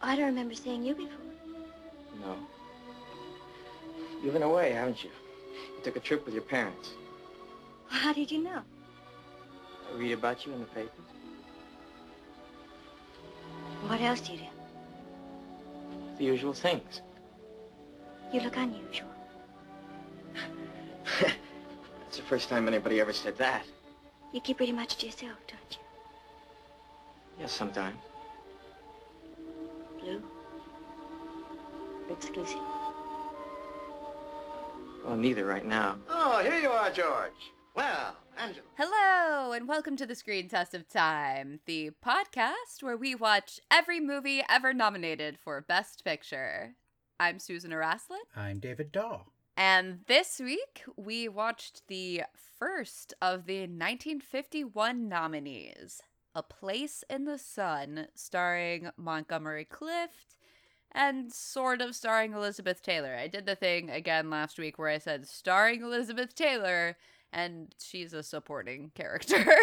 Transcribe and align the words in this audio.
I 0.00 0.16
don't 0.16 0.26
remember 0.26 0.54
seeing 0.54 0.84
you 0.84 0.94
before. 0.94 1.18
No. 2.20 2.36
You've 4.22 4.32
been 4.32 4.42
away, 4.42 4.72
haven't 4.72 5.02
you? 5.02 5.10
You 5.76 5.82
took 5.82 5.96
a 5.96 6.00
trip 6.00 6.24
with 6.24 6.34
your 6.34 6.42
parents. 6.42 6.90
How 7.88 8.12
did 8.12 8.30
you 8.30 8.42
know? 8.42 8.62
I 9.90 9.98
read 9.98 10.12
about 10.12 10.46
you 10.46 10.52
in 10.52 10.60
the 10.60 10.66
papers. 10.66 10.90
What 13.86 14.00
else 14.00 14.20
do 14.20 14.32
you 14.32 14.38
do? 14.38 14.44
The 16.18 16.24
usual 16.24 16.52
things. 16.52 17.02
You 18.32 18.40
look 18.40 18.56
unusual. 18.56 19.08
That's 21.20 22.16
the 22.16 22.22
first 22.24 22.48
time 22.48 22.68
anybody 22.68 23.00
ever 23.00 23.12
said 23.12 23.38
that. 23.38 23.64
You 24.32 24.40
keep 24.40 24.58
pretty 24.58 24.72
much 24.72 24.96
to 24.96 25.06
yourself, 25.06 25.38
don't 25.46 25.60
you? 25.70 25.78
Yes, 27.40 27.52
sometimes. 27.52 27.96
Exclusive? 32.18 32.58
Well, 35.04 35.16
neither 35.16 35.44
right 35.46 35.64
now. 35.64 35.96
Oh, 36.08 36.40
here 36.42 36.58
you 36.58 36.68
are, 36.68 36.90
George. 36.90 37.52
Well, 37.74 38.16
Angela. 38.36 38.64
Hello, 38.76 39.52
and 39.52 39.68
welcome 39.68 39.96
to 39.96 40.04
the 40.06 40.14
Screen 40.16 40.48
Test 40.48 40.74
of 40.74 40.88
Time, 40.88 41.60
the 41.66 41.90
podcast 42.04 42.82
where 42.82 42.96
we 42.96 43.14
watch 43.14 43.60
every 43.70 44.00
movie 44.00 44.42
ever 44.50 44.74
nominated 44.74 45.38
for 45.38 45.60
Best 45.60 46.04
Picture. 46.04 46.74
I'm 47.20 47.38
Susan 47.38 47.70
Araslin, 47.72 48.18
I'm 48.36 48.58
David 48.58 48.90
Daw. 48.92 49.20
and 49.56 50.00
this 50.08 50.40
week 50.40 50.82
we 50.96 51.28
watched 51.28 51.82
the 51.88 52.22
first 52.58 53.14
of 53.22 53.46
the 53.46 53.60
1951 53.60 55.08
nominees 55.08 56.02
A 56.34 56.42
Place 56.42 57.04
in 57.08 57.24
the 57.26 57.38
Sun, 57.38 58.08
starring 58.14 58.90
Montgomery 58.96 59.64
Clift 59.64 60.34
and 60.92 61.32
sort 61.32 61.80
of 61.80 61.94
starring 61.94 62.32
Elizabeth 62.32 62.82
Taylor. 62.82 63.14
I 63.14 63.28
did 63.28 63.46
the 63.46 63.54
thing 63.56 63.90
again 63.90 64.30
last 64.30 64.58
week 64.58 64.78
where 64.78 64.88
I 64.88 64.98
said 64.98 65.28
starring 65.28 65.82
Elizabeth 65.82 66.34
Taylor, 66.34 66.96
and 67.32 67.74
she's 67.80 68.12
a 68.12 68.22
supporting 68.22 68.90
character. 68.94 69.44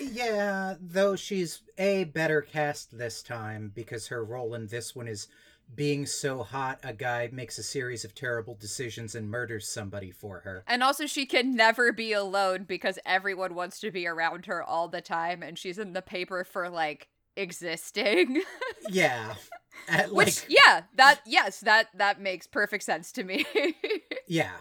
Yeah, 0.00 0.74
though 0.80 1.16
she's 1.16 1.62
a 1.76 2.04
better 2.04 2.42
cast 2.42 2.96
this 2.96 3.22
time 3.22 3.72
because 3.74 4.06
her 4.08 4.24
role 4.24 4.54
in 4.54 4.68
this 4.68 4.94
one 4.94 5.08
is 5.08 5.26
being 5.74 6.06
so 6.06 6.42
hot 6.42 6.78
a 6.82 6.92
guy 6.92 7.28
makes 7.32 7.58
a 7.58 7.62
series 7.62 8.04
of 8.04 8.14
terrible 8.14 8.54
decisions 8.54 9.14
and 9.14 9.30
murders 9.30 9.68
somebody 9.68 10.10
for 10.10 10.40
her. 10.40 10.62
and 10.66 10.82
also, 10.82 11.06
she 11.06 11.26
can 11.26 11.54
never 11.56 11.92
be 11.92 12.12
alone 12.12 12.64
because 12.64 12.98
everyone 13.04 13.54
wants 13.54 13.80
to 13.80 13.90
be 13.90 14.06
around 14.06 14.46
her 14.46 14.62
all 14.62 14.88
the 14.88 15.00
time, 15.00 15.42
and 15.42 15.58
she's 15.58 15.78
in 15.78 15.92
the 15.92 16.02
paper 16.02 16.44
for 16.44 16.68
like 16.68 17.08
existing. 17.36 18.42
Yeah. 18.90 19.34
At, 19.88 20.12
Which, 20.12 20.42
like, 20.42 20.46
yeah, 20.48 20.82
that, 20.96 21.20
yes, 21.26 21.60
that, 21.60 21.88
that 21.94 22.20
makes 22.20 22.46
perfect 22.46 22.84
sense 22.84 23.12
to 23.12 23.24
me. 23.24 23.44
yeah. 24.26 24.52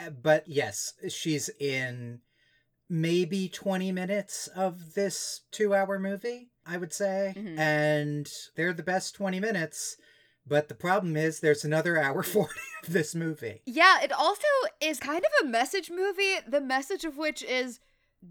Uh, 0.00 0.10
But 0.10 0.48
yes, 0.48 0.94
she's 1.08 1.48
in 1.60 2.20
maybe 2.88 3.48
20 3.48 3.92
minutes 3.92 4.48
of 4.48 4.94
this 4.94 5.42
two 5.50 5.74
hour 5.74 5.98
movie, 5.98 6.48
I 6.66 6.76
would 6.78 6.92
say. 6.92 7.34
Mhm. 7.36 7.58
And 7.58 8.30
they're 8.56 8.72
the 8.72 8.82
best 8.82 9.14
20 9.14 9.40
minutes. 9.40 9.96
But 10.46 10.68
the 10.68 10.74
problem 10.74 11.14
is, 11.16 11.40
there's 11.40 11.64
another 11.64 12.00
hour 12.00 12.22
40 12.22 12.54
of 12.86 12.92
this 12.92 13.14
movie. 13.14 13.60
Yeah, 13.66 14.00
it 14.02 14.12
also 14.12 14.46
is 14.80 14.98
kind 14.98 15.22
of 15.22 15.46
a 15.46 15.50
message 15.50 15.90
movie, 15.90 16.36
the 16.46 16.60
message 16.62 17.04
of 17.04 17.18
which 17.18 17.42
is 17.42 17.80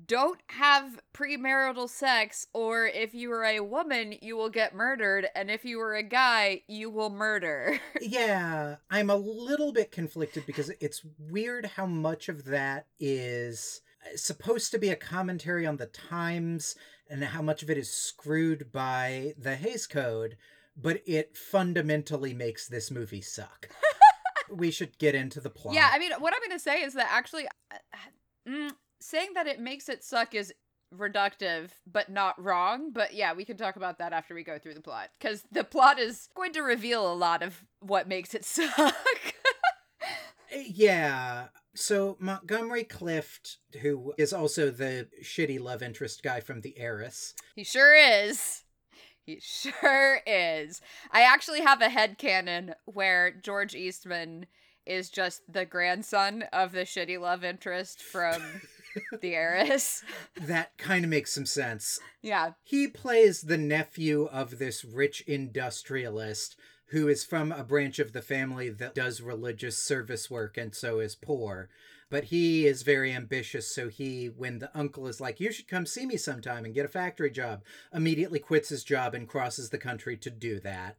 don't 0.05 0.39
have 0.47 0.99
premarital 1.13 1.89
sex, 1.89 2.47
or 2.53 2.87
if 2.87 3.13
you 3.13 3.31
are 3.31 3.45
a 3.45 3.61
woman, 3.61 4.15
you 4.21 4.35
will 4.35 4.49
get 4.49 4.75
murdered, 4.75 5.27
and 5.35 5.49
if 5.49 5.63
you 5.63 5.79
are 5.79 5.95
a 5.95 6.03
guy, 6.03 6.61
you 6.67 6.89
will 6.89 7.09
murder. 7.09 7.79
yeah, 8.01 8.77
I'm 8.89 9.09
a 9.09 9.15
little 9.15 9.71
bit 9.71 9.91
conflicted 9.91 10.45
because 10.45 10.71
it's 10.81 11.05
weird 11.17 11.65
how 11.65 11.85
much 11.85 12.29
of 12.29 12.45
that 12.45 12.87
is 12.99 13.81
supposed 14.15 14.71
to 14.71 14.79
be 14.79 14.89
a 14.89 14.95
commentary 14.95 15.65
on 15.65 15.77
the 15.77 15.87
times 15.87 16.75
and 17.09 17.23
how 17.23 17.41
much 17.41 17.63
of 17.63 17.69
it 17.69 17.77
is 17.77 17.91
screwed 17.91 18.71
by 18.71 19.33
the 19.37 19.55
Hays 19.55 19.87
Code, 19.87 20.37
but 20.75 21.01
it 21.05 21.37
fundamentally 21.37 22.33
makes 22.33 22.67
this 22.67 22.91
movie 22.91 23.21
suck. 23.21 23.69
we 24.51 24.71
should 24.71 24.97
get 24.97 25.15
into 25.15 25.39
the 25.39 25.49
plot. 25.49 25.73
yeah, 25.75 25.89
I 25.91 25.99
mean, 25.99 26.11
what 26.19 26.33
I'm 26.33 26.39
going 26.47 26.57
to 26.57 26.63
say 26.63 26.81
is 26.81 26.93
that 26.93 27.09
actually, 27.11 27.47
uh, 27.71 27.77
mm, 28.47 28.71
saying 28.99 29.29
that 29.35 29.47
it 29.47 29.59
makes 29.59 29.89
it 29.89 30.03
suck 30.03 30.33
is 30.33 30.53
reductive, 30.93 31.69
but 31.85 32.09
not 32.09 32.41
wrong. 32.41 32.91
But 32.91 33.13
yeah, 33.13 33.33
we 33.33 33.45
can 33.45 33.57
talk 33.57 33.75
about 33.75 33.99
that 33.99 34.13
after 34.13 34.33
we 34.33 34.43
go 34.43 34.57
through 34.57 34.75
the 34.75 34.81
plot, 34.81 35.09
because 35.19 35.43
the 35.51 35.63
plot 35.63 35.99
is 35.99 36.29
going 36.35 36.53
to 36.53 36.61
reveal 36.61 37.11
a 37.11 37.15
lot 37.15 37.43
of 37.43 37.63
what 37.79 38.07
makes 38.07 38.33
it 38.33 38.45
suck. 38.45 38.95
Eh, 40.51 40.63
yeah. 40.67 41.47
So 41.75 42.17
Montgomery 42.19 42.83
Clift, 42.83 43.57
who 43.81 44.13
is 44.17 44.33
also 44.33 44.71
the 44.71 45.07
shitty 45.21 45.59
love 45.59 45.83
interest 45.83 46.23
guy 46.23 46.39
from 46.39 46.61
The 46.61 46.77
Heiress, 46.77 47.35
He 47.55 47.63
sure 47.63 47.95
is. 47.95 48.63
He 49.25 49.39
sure 49.41 50.21
is. 50.25 50.81
I 51.11 51.21
actually 51.21 51.61
have 51.61 51.81
a 51.81 51.89
head 51.89 52.17
headcanon 52.17 52.73
where 52.85 53.29
George 53.31 53.75
Eastman 53.75 54.45
is 54.85 55.09
just 55.09 55.41
the 55.51 55.65
grandson 55.65 56.43
of 56.53 56.71
the 56.71 56.81
shitty 56.85 57.19
love 57.19 57.43
interest 57.43 58.01
from 58.01 58.41
The 59.21 59.35
Heiress. 59.35 60.03
that 60.41 60.77
kind 60.77 61.03
of 61.03 61.09
makes 61.09 61.33
some 61.33 61.45
sense. 61.45 61.99
Yeah. 62.21 62.51
He 62.63 62.87
plays 62.87 63.41
the 63.41 63.57
nephew 63.57 64.25
of 64.31 64.59
this 64.59 64.83
rich 64.83 65.21
industrialist 65.21 66.55
who 66.87 67.07
is 67.07 67.23
from 67.25 67.51
a 67.51 67.63
branch 67.63 67.99
of 67.99 68.13
the 68.13 68.21
family 68.21 68.69
that 68.69 68.95
does 68.95 69.21
religious 69.21 69.77
service 69.77 70.29
work 70.29 70.57
and 70.57 70.73
so 70.73 70.99
is 70.99 71.15
poor. 71.15 71.69
But 72.09 72.25
he 72.25 72.65
is 72.65 72.83
very 72.83 73.11
ambitious, 73.11 73.67
so 73.73 73.89
he, 73.89 74.27
when 74.27 74.59
the 74.59 74.71
uncle 74.73 75.07
is 75.07 75.19
like, 75.19 75.41
You 75.41 75.51
should 75.51 75.67
come 75.67 75.85
see 75.85 76.05
me 76.05 76.15
sometime 76.15 76.63
and 76.63 76.73
get 76.73 76.85
a 76.85 76.89
factory 76.89 77.29
job, 77.29 77.63
immediately 77.93 78.39
quits 78.39 78.69
his 78.69 78.85
job 78.85 79.13
and 79.13 79.27
crosses 79.27 79.69
the 79.69 79.77
country 79.77 80.15
to 80.17 80.29
do 80.29 80.61
that. 80.61 80.95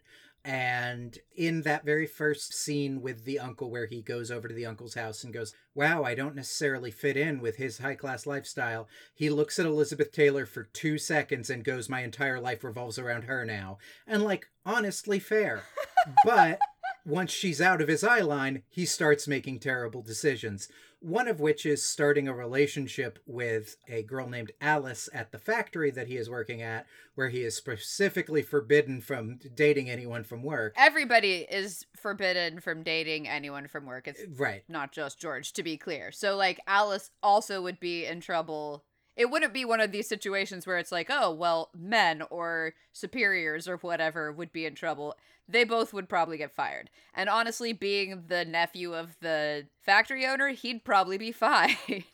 And 0.48 1.18
in 1.36 1.60
that 1.62 1.84
very 1.84 2.06
first 2.06 2.54
scene 2.54 3.02
with 3.02 3.26
the 3.26 3.38
uncle, 3.38 3.70
where 3.70 3.84
he 3.84 4.00
goes 4.00 4.30
over 4.30 4.48
to 4.48 4.54
the 4.54 4.64
uncle's 4.64 4.94
house 4.94 5.22
and 5.22 5.30
goes, 5.30 5.52
Wow, 5.74 6.04
I 6.04 6.14
don't 6.14 6.34
necessarily 6.34 6.90
fit 6.90 7.18
in 7.18 7.42
with 7.42 7.56
his 7.56 7.80
high 7.80 7.96
class 7.96 8.26
lifestyle, 8.26 8.88
he 9.14 9.28
looks 9.28 9.58
at 9.58 9.66
Elizabeth 9.66 10.10
Taylor 10.10 10.46
for 10.46 10.62
two 10.62 10.96
seconds 10.96 11.50
and 11.50 11.62
goes, 11.62 11.90
My 11.90 12.00
entire 12.00 12.40
life 12.40 12.64
revolves 12.64 12.98
around 12.98 13.24
her 13.24 13.44
now. 13.44 13.76
And, 14.06 14.22
like, 14.22 14.46
honestly 14.64 15.18
fair. 15.18 15.64
but 16.24 16.58
once 17.04 17.30
she's 17.30 17.60
out 17.60 17.82
of 17.82 17.88
his 17.88 18.02
eye 18.02 18.20
line, 18.20 18.62
he 18.70 18.86
starts 18.86 19.28
making 19.28 19.58
terrible 19.58 20.00
decisions. 20.00 20.66
One 21.00 21.28
of 21.28 21.38
which 21.38 21.64
is 21.64 21.82
starting 21.84 22.26
a 22.26 22.34
relationship 22.34 23.20
with 23.24 23.76
a 23.88 24.02
girl 24.02 24.28
named 24.28 24.50
Alice 24.60 25.08
at 25.12 25.30
the 25.30 25.38
factory 25.38 25.92
that 25.92 26.08
he 26.08 26.16
is 26.16 26.28
working 26.28 26.60
at, 26.60 26.86
where 27.14 27.28
he 27.28 27.42
is 27.44 27.54
specifically 27.54 28.42
forbidden 28.42 29.00
from 29.00 29.38
dating 29.54 29.88
anyone 29.88 30.24
from 30.24 30.42
work. 30.42 30.74
Everybody 30.76 31.46
is 31.48 31.86
forbidden 31.96 32.60
from 32.60 32.82
dating 32.82 33.28
anyone 33.28 33.68
from 33.68 33.86
work. 33.86 34.08
It's 34.08 34.24
Right. 34.38 34.64
not 34.68 34.90
just 34.90 35.20
George, 35.20 35.52
to 35.52 35.62
be 35.62 35.76
clear. 35.76 36.10
So, 36.10 36.36
like, 36.36 36.58
Alice 36.66 37.10
also 37.22 37.62
would 37.62 37.78
be 37.78 38.04
in 38.04 38.20
trouble. 38.20 38.84
It 39.18 39.30
wouldn't 39.30 39.52
be 39.52 39.64
one 39.64 39.80
of 39.80 39.90
these 39.90 40.08
situations 40.08 40.64
where 40.64 40.78
it's 40.78 40.92
like, 40.92 41.08
oh, 41.10 41.32
well, 41.32 41.70
men 41.76 42.22
or 42.30 42.74
superiors 42.92 43.66
or 43.66 43.76
whatever 43.78 44.30
would 44.30 44.52
be 44.52 44.64
in 44.64 44.76
trouble. 44.76 45.16
They 45.48 45.64
both 45.64 45.92
would 45.92 46.08
probably 46.08 46.38
get 46.38 46.54
fired. 46.54 46.88
And 47.12 47.28
honestly, 47.28 47.72
being 47.72 48.24
the 48.28 48.44
nephew 48.44 48.94
of 48.94 49.16
the 49.20 49.66
factory 49.82 50.24
owner, 50.24 50.50
he'd 50.50 50.84
probably 50.84 51.18
be 51.18 51.32
fine. 51.32 52.04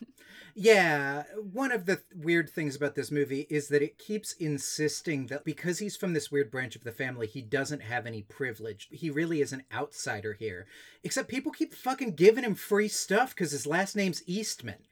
Yeah, 0.54 1.24
one 1.52 1.72
of 1.72 1.86
the 1.86 1.96
th- 1.96 2.06
weird 2.14 2.48
things 2.48 2.76
about 2.76 2.94
this 2.94 3.10
movie 3.10 3.46
is 3.50 3.68
that 3.68 3.82
it 3.82 3.98
keeps 3.98 4.32
insisting 4.34 5.26
that 5.26 5.44
because 5.44 5.80
he's 5.80 5.96
from 5.96 6.12
this 6.12 6.30
weird 6.30 6.50
branch 6.50 6.76
of 6.76 6.84
the 6.84 6.92
family, 6.92 7.26
he 7.26 7.42
doesn't 7.42 7.82
have 7.82 8.06
any 8.06 8.22
privilege. 8.22 8.88
He 8.92 9.10
really 9.10 9.40
is 9.40 9.52
an 9.52 9.64
outsider 9.74 10.34
here. 10.34 10.66
Except 11.02 11.28
people 11.28 11.50
keep 11.52 11.74
fucking 11.74 12.14
giving 12.14 12.44
him 12.44 12.54
free 12.54 12.88
stuff 12.88 13.34
because 13.34 13.50
his 13.50 13.66
last 13.66 13.96
name's 13.96 14.22
Eastman. 14.26 14.76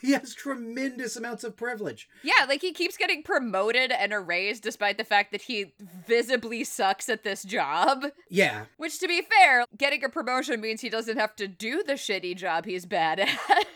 He 0.00 0.12
has 0.12 0.34
tremendous 0.34 1.14
amounts 1.16 1.44
of 1.44 1.54
privilege. 1.56 2.08
yeah, 2.22 2.46
like 2.48 2.62
he 2.62 2.72
keeps 2.72 2.96
getting 2.96 3.22
promoted 3.22 3.92
and 3.92 4.14
a 4.14 4.18
raise 4.20 4.60
despite 4.60 4.96
the 4.96 5.04
fact 5.04 5.30
that 5.32 5.42
he 5.42 5.74
visibly 6.06 6.64
sucks 6.64 7.10
at 7.10 7.22
this 7.22 7.42
job. 7.42 8.06
Yeah, 8.30 8.64
Which, 8.78 8.98
to 9.00 9.08
be 9.08 9.20
fair, 9.20 9.66
getting 9.76 10.02
a 10.04 10.08
promotion 10.08 10.62
means 10.62 10.80
he 10.80 10.88
doesn't 10.88 11.18
have 11.18 11.36
to 11.36 11.46
do 11.48 11.82
the 11.82 11.94
shitty 11.94 12.34
job 12.36 12.64
he's 12.64 12.86
bad 12.86 13.20
at. 13.20 13.28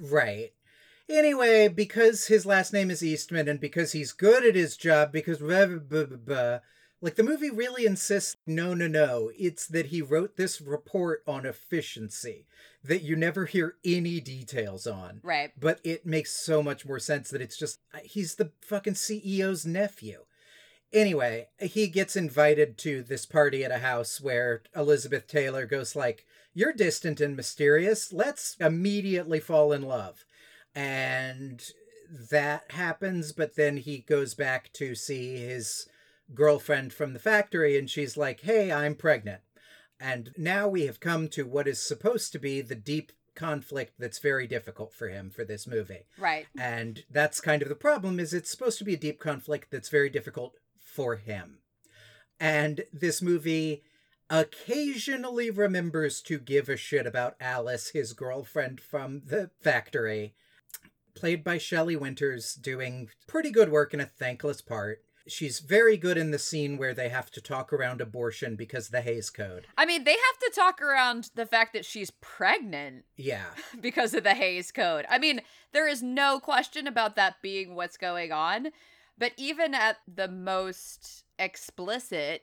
right. 0.00 0.52
Anyway, 1.08 1.68
because 1.68 2.28
his 2.28 2.46
last 2.46 2.72
name 2.72 2.90
is 2.90 3.02
Eastman 3.02 3.48
and 3.48 3.60
because 3.60 3.92
he's 3.92 4.12
good 4.12 4.44
at 4.44 4.54
his 4.54 4.76
job, 4.76 5.10
because 5.12 5.38
blah, 5.38 5.66
blah, 5.66 5.78
blah, 5.78 6.04
blah, 6.04 6.16
blah, 6.16 6.58
like 7.02 7.16
the 7.16 7.22
movie 7.22 7.50
really 7.50 7.86
insists 7.86 8.36
no, 8.46 8.74
no, 8.74 8.86
no. 8.86 9.30
It's 9.38 9.66
that 9.66 9.86
he 9.86 10.02
wrote 10.02 10.36
this 10.36 10.60
report 10.60 11.22
on 11.26 11.46
efficiency 11.46 12.46
that 12.84 13.02
you 13.02 13.16
never 13.16 13.46
hear 13.46 13.76
any 13.84 14.20
details 14.20 14.86
on. 14.86 15.20
right. 15.22 15.50
But 15.58 15.80
it 15.82 16.04
makes 16.04 16.32
so 16.32 16.62
much 16.62 16.86
more 16.86 16.98
sense 16.98 17.30
that 17.30 17.40
it's 17.40 17.56
just 17.56 17.80
uh, 17.94 17.98
he's 18.04 18.34
the 18.34 18.52
fucking 18.60 18.94
CEO's 18.94 19.64
nephew. 19.64 20.24
Anyway, 20.92 21.48
he 21.60 21.86
gets 21.86 22.16
invited 22.16 22.76
to 22.78 23.02
this 23.02 23.24
party 23.24 23.64
at 23.64 23.70
a 23.70 23.78
house 23.78 24.20
where 24.20 24.62
Elizabeth 24.74 25.26
Taylor 25.26 25.64
goes 25.64 25.94
like, 25.94 26.26
"You're 26.54 26.72
distant 26.72 27.20
and 27.20 27.36
mysterious. 27.36 28.12
Let's 28.12 28.56
immediately 28.60 29.40
fall 29.40 29.72
in 29.72 29.82
love." 29.82 30.24
And 30.74 31.62
that 32.10 32.70
happens, 32.72 33.32
but 33.32 33.54
then 33.54 33.76
he 33.78 33.98
goes 33.98 34.34
back 34.34 34.72
to 34.74 34.94
see 34.94 35.36
his 35.36 35.88
girlfriend 36.34 36.92
from 36.92 37.12
the 37.12 37.18
factory 37.18 37.76
and 37.76 37.90
she's 37.90 38.16
like, 38.16 38.40
"Hey, 38.40 38.70
I'm 38.70 38.94
pregnant." 38.94 39.42
And 39.98 40.32
now 40.36 40.66
we 40.66 40.86
have 40.86 40.98
come 41.00 41.28
to 41.28 41.46
what 41.46 41.68
is 41.68 41.80
supposed 41.80 42.32
to 42.32 42.38
be 42.38 42.62
the 42.62 42.74
deep 42.74 43.12
conflict 43.34 43.94
that's 43.98 44.18
very 44.18 44.46
difficult 44.46 44.92
for 44.92 45.08
him 45.08 45.30
for 45.30 45.44
this 45.44 45.66
movie. 45.66 46.06
Right. 46.18 46.46
And 46.58 47.04
that's 47.10 47.40
kind 47.40 47.62
of 47.62 47.68
the 47.68 47.74
problem 47.74 48.18
is 48.18 48.32
it's 48.32 48.50
supposed 48.50 48.78
to 48.78 48.84
be 48.84 48.94
a 48.94 48.98
deep 48.98 49.20
conflict 49.20 49.70
that's 49.70 49.88
very 49.88 50.10
difficult 50.10 50.56
for 50.78 51.16
him. 51.16 51.58
And 52.38 52.84
this 52.92 53.20
movie 53.20 53.84
occasionally 54.30 55.50
remembers 55.50 56.22
to 56.22 56.38
give 56.38 56.68
a 56.68 56.76
shit 56.76 57.06
about 57.06 57.36
Alice, 57.40 57.90
his 57.90 58.12
girlfriend 58.12 58.80
from 58.80 59.22
the 59.26 59.50
factory, 59.60 60.34
played 61.14 61.42
by 61.42 61.58
Shelley 61.58 61.96
Winters, 61.96 62.54
doing 62.54 63.08
pretty 63.26 63.50
good 63.50 63.70
work 63.70 63.92
in 63.92 64.00
a 64.00 64.06
thankless 64.06 64.62
part. 64.62 65.02
She's 65.26 65.60
very 65.60 65.96
good 65.96 66.16
in 66.16 66.30
the 66.30 66.38
scene 66.38 66.76
where 66.78 66.94
they 66.94 67.08
have 67.08 67.30
to 67.32 67.40
talk 67.40 67.72
around 67.72 68.00
abortion 68.00 68.56
because 68.56 68.88
the 68.88 69.02
Hays 69.02 69.30
Code. 69.30 69.66
I 69.76 69.84
mean, 69.84 70.04
they 70.04 70.12
have 70.12 70.38
to 70.40 70.52
talk 70.54 70.80
around 70.80 71.30
the 71.34 71.46
fact 71.46 71.72
that 71.74 71.84
she's 71.84 72.10
pregnant 72.20 73.04
Yeah. 73.16 73.44
because 73.80 74.14
of 74.14 74.24
the 74.24 74.34
Hays 74.34 74.72
Code. 74.72 75.04
I 75.10 75.18
mean, 75.18 75.42
there 75.72 75.86
is 75.86 76.02
no 76.02 76.40
question 76.40 76.86
about 76.86 77.16
that 77.16 77.42
being 77.42 77.74
what's 77.74 77.96
going 77.96 78.32
on. 78.32 78.68
But 79.18 79.32
even 79.36 79.74
at 79.74 79.98
the 80.08 80.28
most 80.28 81.24
explicit, 81.38 82.42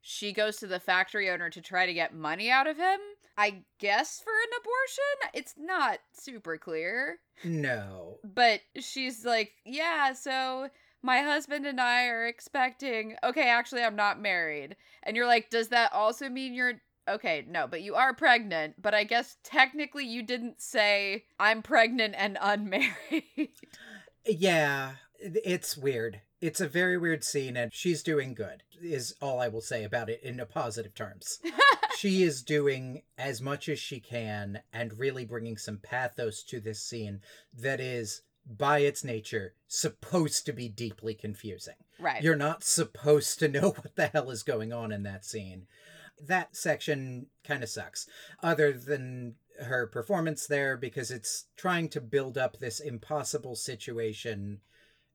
she 0.00 0.32
goes 0.32 0.56
to 0.58 0.66
the 0.66 0.80
factory 0.80 1.30
owner 1.30 1.50
to 1.50 1.60
try 1.60 1.86
to 1.86 1.94
get 1.94 2.14
money 2.14 2.50
out 2.50 2.66
of 2.66 2.76
him. 2.76 2.98
I 3.36 3.62
guess 3.78 4.20
for 4.20 4.30
an 4.30 4.58
abortion? 4.60 5.40
It's 5.40 5.54
not 5.56 6.00
super 6.12 6.58
clear. 6.58 7.20
No. 7.44 8.18
But 8.24 8.60
she's 8.80 9.24
like, 9.24 9.52
yeah, 9.64 10.12
so 10.12 10.68
my 11.02 11.18
husband 11.18 11.64
and 11.64 11.80
I 11.80 12.06
are 12.06 12.26
expecting. 12.26 13.14
Okay, 13.22 13.48
actually, 13.48 13.82
I'm 13.84 13.94
not 13.94 14.20
married. 14.20 14.74
And 15.04 15.16
you're 15.16 15.26
like, 15.26 15.50
does 15.50 15.68
that 15.68 15.92
also 15.92 16.28
mean 16.28 16.54
you're. 16.54 16.80
Okay, 17.08 17.46
no, 17.48 17.66
but 17.66 17.80
you 17.80 17.94
are 17.94 18.12
pregnant. 18.12 18.82
But 18.82 18.92
I 18.92 19.04
guess 19.04 19.36
technically 19.42 20.04
you 20.04 20.22
didn't 20.22 20.60
say, 20.60 21.24
I'm 21.38 21.62
pregnant 21.62 22.14
and 22.18 22.36
unmarried. 22.40 22.92
Yeah, 24.26 24.92
it's 25.18 25.74
weird. 25.74 26.20
It's 26.40 26.60
a 26.60 26.68
very 26.68 26.96
weird 26.96 27.24
scene, 27.24 27.56
and 27.56 27.72
she's 27.74 28.02
doing 28.02 28.32
good, 28.32 28.62
is 28.80 29.14
all 29.20 29.40
I 29.40 29.48
will 29.48 29.60
say 29.60 29.82
about 29.82 30.08
it 30.08 30.22
in 30.22 30.38
a 30.38 30.46
positive 30.46 30.94
terms. 30.94 31.40
she 31.98 32.22
is 32.22 32.42
doing 32.42 33.02
as 33.16 33.40
much 33.40 33.68
as 33.68 33.78
she 33.78 33.98
can 33.98 34.60
and 34.72 34.98
really 34.98 35.24
bringing 35.24 35.56
some 35.56 35.78
pathos 35.78 36.44
to 36.44 36.60
this 36.60 36.80
scene 36.80 37.20
that 37.52 37.80
is, 37.80 38.22
by 38.46 38.78
its 38.78 39.02
nature, 39.02 39.54
supposed 39.66 40.46
to 40.46 40.52
be 40.52 40.68
deeply 40.68 41.14
confusing. 41.14 41.74
right. 41.98 42.22
You're 42.22 42.36
not 42.36 42.62
supposed 42.62 43.38
to 43.40 43.48
know 43.48 43.70
what 43.76 43.96
the 43.96 44.06
hell 44.06 44.30
is 44.30 44.42
going 44.42 44.72
on 44.72 44.92
in 44.92 45.02
that 45.02 45.24
scene. 45.24 45.66
That 46.24 46.56
section 46.56 47.26
kind 47.44 47.62
of 47.62 47.68
sucks, 47.68 48.06
other 48.42 48.72
than 48.72 49.34
her 49.60 49.86
performance 49.88 50.46
there, 50.46 50.76
because 50.76 51.10
it's 51.10 51.46
trying 51.56 51.88
to 51.90 52.00
build 52.00 52.38
up 52.38 52.58
this 52.58 52.80
impossible 52.80 53.56
situation 53.56 54.60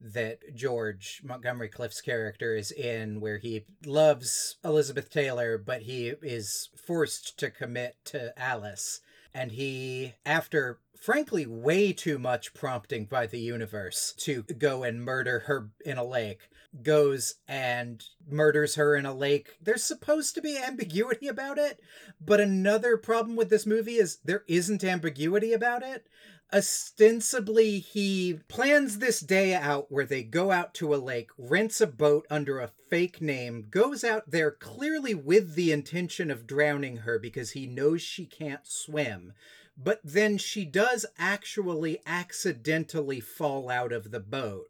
that 0.02 0.56
George 0.56 1.22
Montgomery 1.24 1.70
Clift's 1.70 2.02
character 2.02 2.56
is 2.56 2.72
in, 2.72 3.22
where 3.22 3.38
he 3.38 3.66
loves 3.86 4.58
Elizabeth 4.64 5.10
Taylor, 5.10 5.58
but 5.58 5.84
he 5.84 6.14
is 6.22 6.70
forced 6.76 7.38
to 7.40 7.50
commit 7.50 7.98
to 8.06 8.38
Alice. 8.40 9.02
And 9.34 9.52
he, 9.52 10.14
after 10.26 10.80
frankly 11.04 11.46
way 11.46 11.92
too 11.92 12.18
much 12.18 12.54
prompting 12.54 13.06
by 13.06 13.28
the 13.28 13.40
universe 13.40 14.14
to 14.18 14.44
go 14.44 14.84
and 14.84 15.04
murder 15.04 15.40
her 15.48 15.70
in 15.86 15.98
a 15.98 16.04
lake, 16.04 16.50
goes 16.82 17.36
and 17.48 18.04
murders 18.28 18.76
her 18.76 18.96
in 18.96 19.06
a 19.06 19.14
lake. 19.14 19.58
There's 19.62 19.84
supposed 19.84 20.34
to 20.36 20.42
be 20.42 20.58
ambiguity 20.58 21.28
about 21.28 21.58
it, 21.58 21.80
but 22.20 22.40
another 22.40 22.98
problem 22.98 23.36
with 23.36 23.50
this 23.50 23.66
movie 23.66 23.98
is 23.98 24.20
there 24.24 24.44
isn't 24.48 24.84
ambiguity 24.84 25.54
about 25.54 25.84
it. 25.84 26.08
Ostensibly, 26.54 27.80
he 27.80 28.40
plans 28.48 29.00
this 29.00 29.22
day 29.22 29.56
out 29.56 29.92
where 29.92 30.06
they 30.06 30.22
go 30.22 30.52
out 30.52 30.76
to 30.76 30.94
a 30.94 30.98
lake, 30.98 31.32
rents 31.36 31.82
a 31.82 31.88
boat 31.88 32.28
under 32.30 32.60
a 32.60 32.70
fake 32.92 33.20
name, 33.20 33.66
goes 33.72 34.04
out 34.04 34.30
there 34.30 34.52
clearly 34.52 35.16
with 35.16 35.56
the 35.56 35.72
intention 35.72 36.30
of 36.30 36.46
drowning 36.46 36.98
her 36.98 37.18
because 37.18 37.52
he 37.52 37.66
knows 37.66 38.04
she 38.04 38.28
can't 38.28 38.68
swim. 38.68 39.34
But 39.76 40.00
then 40.04 40.38
she 40.38 40.64
does 40.64 41.08
actually 41.18 42.02
accidentally 42.06 43.20
fall 43.20 43.68
out 43.72 43.92
of 43.92 44.12
the 44.12 44.20
boat. 44.20 44.70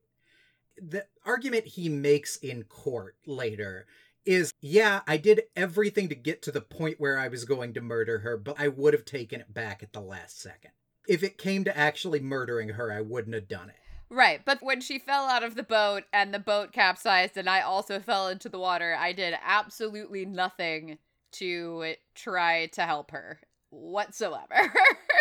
The 0.81 1.05
argument 1.25 1.65
he 1.65 1.89
makes 1.89 2.37
in 2.37 2.63
court 2.63 3.17
later 3.25 3.87
is 4.25 4.53
yeah, 4.61 5.01
I 5.05 5.17
did 5.17 5.43
everything 5.53 6.07
to 6.07 6.15
get 6.15 6.41
to 6.43 6.51
the 6.53 6.61
point 6.61 7.01
where 7.01 7.19
I 7.19 7.27
was 7.27 7.43
going 7.43 7.73
to 7.73 7.81
murder 7.81 8.19
her, 8.19 8.37
but 8.37 8.55
I 8.57 8.69
would 8.69 8.93
have 8.93 9.03
taken 9.03 9.41
it 9.41 9.53
back 9.53 9.83
at 9.83 9.91
the 9.91 9.99
last 9.99 10.39
second. 10.39 10.71
If 11.07 11.23
it 11.23 11.37
came 11.37 11.63
to 11.65 11.77
actually 11.77 12.19
murdering 12.19 12.69
her, 12.69 12.91
I 12.91 13.01
wouldn't 13.01 13.35
have 13.35 13.47
done 13.47 13.69
it. 13.69 13.75
Right, 14.09 14.41
but 14.45 14.61
when 14.61 14.79
she 14.79 14.99
fell 14.99 15.25
out 15.25 15.43
of 15.43 15.55
the 15.55 15.63
boat 15.63 16.03
and 16.13 16.33
the 16.33 16.39
boat 16.39 16.71
capsized 16.71 17.35
and 17.35 17.49
I 17.49 17.61
also 17.61 17.99
fell 17.99 18.27
into 18.27 18.47
the 18.47 18.59
water, 18.59 18.95
I 18.97 19.11
did 19.11 19.33
absolutely 19.43 20.25
nothing 20.25 20.99
to 21.33 21.95
try 22.13 22.67
to 22.67 22.83
help 22.83 23.09
her 23.11 23.39
whatsoever. 23.71 24.71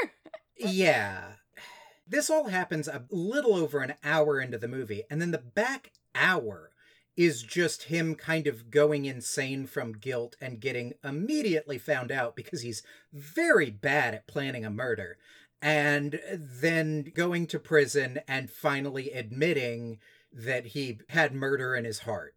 yeah. 0.58 1.32
This 2.06 2.28
all 2.28 2.48
happens 2.48 2.86
a 2.86 3.04
little 3.10 3.54
over 3.54 3.80
an 3.80 3.94
hour 4.04 4.40
into 4.40 4.58
the 4.58 4.68
movie, 4.68 5.04
and 5.10 5.22
then 5.22 5.30
the 5.30 5.38
back 5.38 5.92
hour 6.14 6.70
is 7.16 7.42
just 7.42 7.84
him 7.84 8.14
kind 8.14 8.46
of 8.46 8.70
going 8.70 9.04
insane 9.04 9.66
from 9.66 9.92
guilt 9.92 10.36
and 10.40 10.60
getting 10.60 10.94
immediately 11.04 11.78
found 11.78 12.10
out 12.10 12.34
because 12.34 12.62
he's 12.62 12.82
very 13.12 13.70
bad 13.70 14.14
at 14.14 14.26
planning 14.26 14.64
a 14.64 14.70
murder. 14.70 15.18
And 15.62 16.20
then 16.28 17.12
going 17.14 17.46
to 17.48 17.58
prison 17.58 18.20
and 18.26 18.50
finally 18.50 19.12
admitting 19.12 19.98
that 20.32 20.66
he 20.66 20.98
had 21.10 21.34
murder 21.34 21.76
in 21.76 21.84
his 21.84 22.00
heart. 22.00 22.34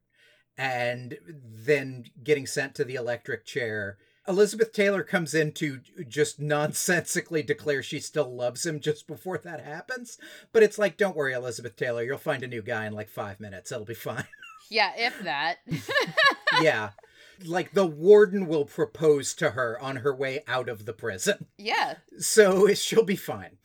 And 0.57 1.17
then 1.27 2.05
getting 2.23 2.45
sent 2.45 2.75
to 2.75 2.85
the 2.85 2.95
electric 2.95 3.45
chair. 3.45 3.97
Elizabeth 4.27 4.71
Taylor 4.71 5.03
comes 5.03 5.33
in 5.33 5.51
to 5.53 5.81
just 6.07 6.39
nonsensically 6.39 7.43
declare 7.43 7.83
she 7.83 7.99
still 7.99 8.33
loves 8.33 8.65
him 8.65 8.79
just 8.79 9.07
before 9.07 9.37
that 9.39 9.61
happens. 9.65 10.17
But 10.53 10.63
it's 10.63 10.77
like, 10.79 10.97
don't 10.97 11.15
worry, 11.15 11.33
Elizabeth 11.33 11.75
Taylor, 11.75 12.03
you'll 12.03 12.17
find 12.17 12.43
a 12.43 12.47
new 12.47 12.61
guy 12.61 12.85
in 12.85 12.93
like 12.93 13.09
five 13.09 13.39
minutes. 13.39 13.71
It'll 13.71 13.85
be 13.85 13.93
fine. 13.93 14.25
yeah, 14.69 14.93
if 14.95 15.19
that. 15.23 15.57
yeah. 16.61 16.91
Like 17.43 17.73
the 17.73 17.85
warden 17.85 18.47
will 18.47 18.65
propose 18.65 19.33
to 19.35 19.51
her 19.51 19.79
on 19.79 19.97
her 19.97 20.15
way 20.15 20.43
out 20.47 20.69
of 20.69 20.85
the 20.85 20.93
prison. 20.93 21.47
yeah. 21.57 21.95
So 22.17 22.73
she'll 22.73 23.03
be 23.03 23.15
fine. 23.15 23.57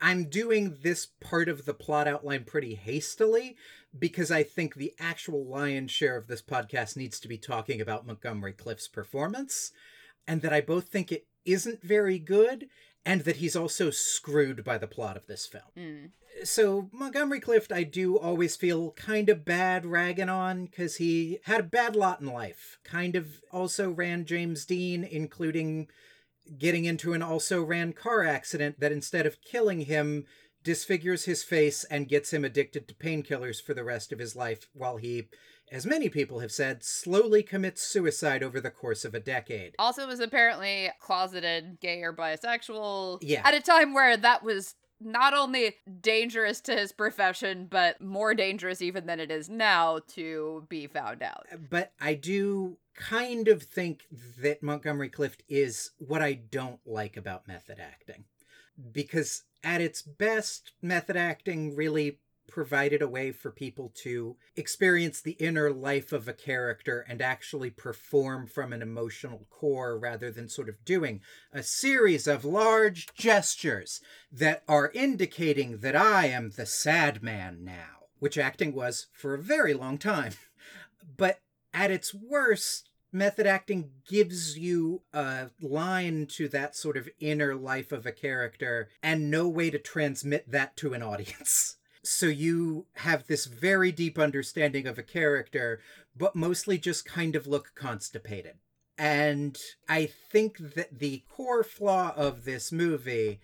I'm 0.00 0.28
doing 0.28 0.78
this 0.82 1.06
part 1.20 1.48
of 1.48 1.64
the 1.64 1.74
plot 1.74 2.06
outline 2.06 2.44
pretty 2.44 2.74
hastily 2.74 3.56
because 3.98 4.30
I 4.30 4.42
think 4.42 4.74
the 4.74 4.94
actual 4.98 5.44
lion's 5.44 5.90
share 5.90 6.16
of 6.16 6.28
this 6.28 6.42
podcast 6.42 6.96
needs 6.96 7.18
to 7.20 7.28
be 7.28 7.38
talking 7.38 7.80
about 7.80 8.06
Montgomery 8.06 8.52
Clift's 8.52 8.86
performance, 8.86 9.72
and 10.26 10.42
that 10.42 10.52
I 10.52 10.60
both 10.60 10.88
think 10.88 11.10
it 11.10 11.26
isn't 11.44 11.82
very 11.82 12.18
good, 12.18 12.68
and 13.04 13.22
that 13.22 13.36
he's 13.36 13.56
also 13.56 13.90
screwed 13.90 14.62
by 14.62 14.78
the 14.78 14.86
plot 14.86 15.16
of 15.16 15.26
this 15.26 15.46
film. 15.46 15.64
Mm. 15.76 16.10
So, 16.44 16.88
Montgomery 16.92 17.40
Clift, 17.40 17.72
I 17.72 17.82
do 17.82 18.18
always 18.18 18.56
feel 18.56 18.92
kind 18.92 19.28
of 19.28 19.44
bad 19.44 19.84
ragging 19.86 20.28
on 20.28 20.66
because 20.66 20.96
he 20.96 21.38
had 21.44 21.60
a 21.60 21.64
bad 21.64 21.96
lot 21.96 22.20
in 22.20 22.26
life. 22.26 22.78
Kind 22.84 23.16
of 23.16 23.40
also 23.50 23.90
ran 23.90 24.24
James 24.24 24.64
Dean, 24.64 25.04
including 25.04 25.88
getting 26.56 26.84
into 26.84 27.12
an 27.12 27.22
also 27.22 27.62
ran 27.62 27.92
car 27.92 28.24
accident 28.24 28.80
that 28.80 28.92
instead 28.92 29.26
of 29.26 29.42
killing 29.42 29.80
him, 29.82 30.24
disfigures 30.64 31.24
his 31.24 31.42
face 31.42 31.84
and 31.84 32.08
gets 32.08 32.32
him 32.32 32.44
addicted 32.44 32.88
to 32.88 32.94
painkillers 32.94 33.62
for 33.62 33.74
the 33.74 33.84
rest 33.84 34.12
of 34.12 34.18
his 34.18 34.34
life, 34.34 34.68
while 34.72 34.96
he, 34.96 35.28
as 35.70 35.86
many 35.86 36.08
people 36.08 36.40
have 36.40 36.52
said, 36.52 36.82
slowly 36.82 37.42
commits 37.42 37.82
suicide 37.82 38.42
over 38.42 38.60
the 38.60 38.70
course 38.70 39.04
of 39.04 39.14
a 39.14 39.20
decade. 39.20 39.74
Also 39.78 40.06
was 40.06 40.20
apparently 40.20 40.90
closeted 41.00 41.78
gay 41.80 42.02
or 42.02 42.12
bisexual 42.12 43.18
Yeah. 43.22 43.42
at 43.46 43.54
a 43.54 43.60
time 43.60 43.94
where 43.94 44.16
that 44.16 44.42
was 44.42 44.74
not 45.00 45.34
only 45.34 45.76
dangerous 46.00 46.60
to 46.62 46.74
his 46.74 46.92
profession, 46.92 47.66
but 47.70 48.00
more 48.00 48.34
dangerous 48.34 48.82
even 48.82 49.06
than 49.06 49.20
it 49.20 49.30
is 49.30 49.48
now 49.48 50.00
to 50.08 50.66
be 50.68 50.86
found 50.86 51.22
out. 51.22 51.46
But 51.70 51.92
I 52.00 52.14
do 52.14 52.78
kind 52.94 53.48
of 53.48 53.62
think 53.62 54.06
that 54.40 54.62
Montgomery 54.62 55.08
Clift 55.08 55.42
is 55.48 55.92
what 55.98 56.20
I 56.22 56.32
don't 56.32 56.80
like 56.84 57.16
about 57.16 57.46
method 57.46 57.78
acting. 57.80 58.24
Because 58.92 59.44
at 59.62 59.80
its 59.80 60.02
best, 60.02 60.72
method 60.82 61.16
acting 61.16 61.74
really 61.74 62.18
provided 62.48 63.02
a 63.02 63.08
way 63.08 63.30
for 63.30 63.50
people 63.50 63.92
to 63.94 64.36
experience 64.56 65.20
the 65.20 65.32
inner 65.32 65.70
life 65.70 66.12
of 66.12 66.26
a 66.26 66.32
character 66.32 67.04
and 67.08 67.22
actually 67.22 67.70
perform 67.70 68.46
from 68.46 68.72
an 68.72 68.82
emotional 68.82 69.46
core 69.50 69.98
rather 69.98 70.30
than 70.30 70.48
sort 70.48 70.68
of 70.68 70.84
doing 70.84 71.20
a 71.52 71.62
series 71.62 72.26
of 72.26 72.44
large 72.44 73.06
gestures 73.14 74.00
that 74.32 74.62
are 74.66 74.90
indicating 74.94 75.78
that 75.78 75.94
I 75.94 76.26
am 76.26 76.50
the 76.50 76.66
sad 76.66 77.22
man 77.22 77.64
now, 77.64 78.06
which 78.18 78.38
acting 78.38 78.74
was 78.74 79.06
for 79.12 79.34
a 79.34 79.42
very 79.42 79.74
long 79.74 79.98
time. 79.98 80.32
But 81.16 81.40
at 81.72 81.90
its 81.90 82.12
worst, 82.12 82.90
method 83.12 83.46
acting 83.46 83.90
gives 84.06 84.58
you 84.58 85.02
a 85.12 85.50
line 85.60 86.26
to 86.26 86.48
that 86.48 86.76
sort 86.76 86.96
of 86.96 87.08
inner 87.18 87.54
life 87.54 87.92
of 87.92 88.06
a 88.06 88.12
character 88.12 88.88
and 89.02 89.30
no 89.30 89.48
way 89.48 89.70
to 89.70 89.78
transmit 89.78 90.50
that 90.50 90.76
to 90.78 90.94
an 90.94 91.02
audience. 91.02 91.76
So 92.10 92.24
you 92.24 92.86
have 92.94 93.26
this 93.26 93.44
very 93.44 93.92
deep 93.92 94.18
understanding 94.18 94.86
of 94.86 94.96
a 94.96 95.02
character, 95.02 95.80
but 96.16 96.34
mostly 96.34 96.78
just 96.78 97.04
kind 97.04 97.36
of 97.36 97.46
look 97.46 97.72
constipated. 97.74 98.54
And 98.96 99.58
I 99.90 100.06
think 100.06 100.56
that 100.74 101.00
the 101.00 101.24
core 101.28 101.62
flaw 101.62 102.14
of 102.16 102.46
this 102.46 102.72
movie 102.72 103.40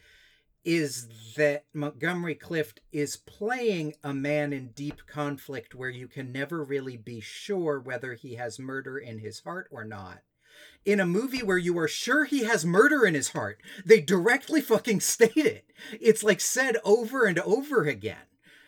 is 0.65 1.35
that 1.37 1.67
Montgomery 1.75 2.37
Clift 2.37 2.81
is 2.91 3.19
playing 3.19 3.97
a 4.03 4.15
man 4.15 4.55
in 4.55 4.69
deep 4.69 5.07
conflict 5.07 5.75
where 5.75 5.91
you 5.91 6.09
can 6.09 6.33
never 6.33 6.65
really 6.65 6.97
be 6.97 7.21
sure 7.21 7.79
whether 7.79 8.15
he 8.15 8.37
has 8.37 8.59
murder 8.59 8.97
in 8.97 9.19
his 9.19 9.41
heart 9.41 9.69
or 9.71 9.85
not. 9.85 10.23
In 10.87 11.01
a 11.01 11.07
movie 11.07 11.43
where 11.43 11.59
you 11.59 11.79
are 11.79 11.87
sure 11.87 12.25
he 12.25 12.45
has 12.45 12.65
murder 12.65 13.05
in 13.05 13.13
his 13.13 13.29
heart, 13.29 13.61
they 13.85 14.01
directly 14.01 14.63
fucking 14.63 15.01
state 15.01 15.37
it. 15.37 15.67
It's 16.01 16.25
like 16.25 16.41
said 16.41 16.79
over 16.83 17.27
and 17.27 17.39
over 17.41 17.85
again. 17.85 18.25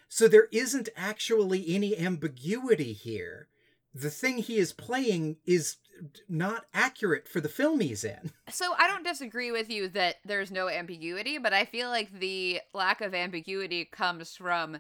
So 0.08 0.28
there 0.28 0.48
isn't 0.52 0.88
actually 0.96 1.75
any 1.75 1.96
ambiguity 1.96 2.92
here. 2.92 3.48
The 3.94 4.10
thing 4.10 4.38
he 4.38 4.58
is 4.58 4.72
playing 4.72 5.36
is 5.46 5.76
not 6.28 6.66
accurate 6.75 7.26
for 7.26 7.40
the 7.40 7.48
film 7.48 7.80
he's 7.80 8.04
in. 8.04 8.32
So 8.50 8.75
I 8.78 8.86
don't 8.86 9.04
disagree 9.04 9.50
with 9.50 9.68
you 9.70 9.88
that 9.88 10.16
there's 10.25 10.50
no 10.50 10.68
ambiguity, 10.68 11.38
but 11.38 11.52
I 11.52 11.64
feel 11.64 11.88
like 11.88 12.12
the 12.12 12.60
lack 12.72 13.00
of 13.00 13.14
ambiguity 13.14 13.84
comes 13.84 14.36
from 14.36 14.78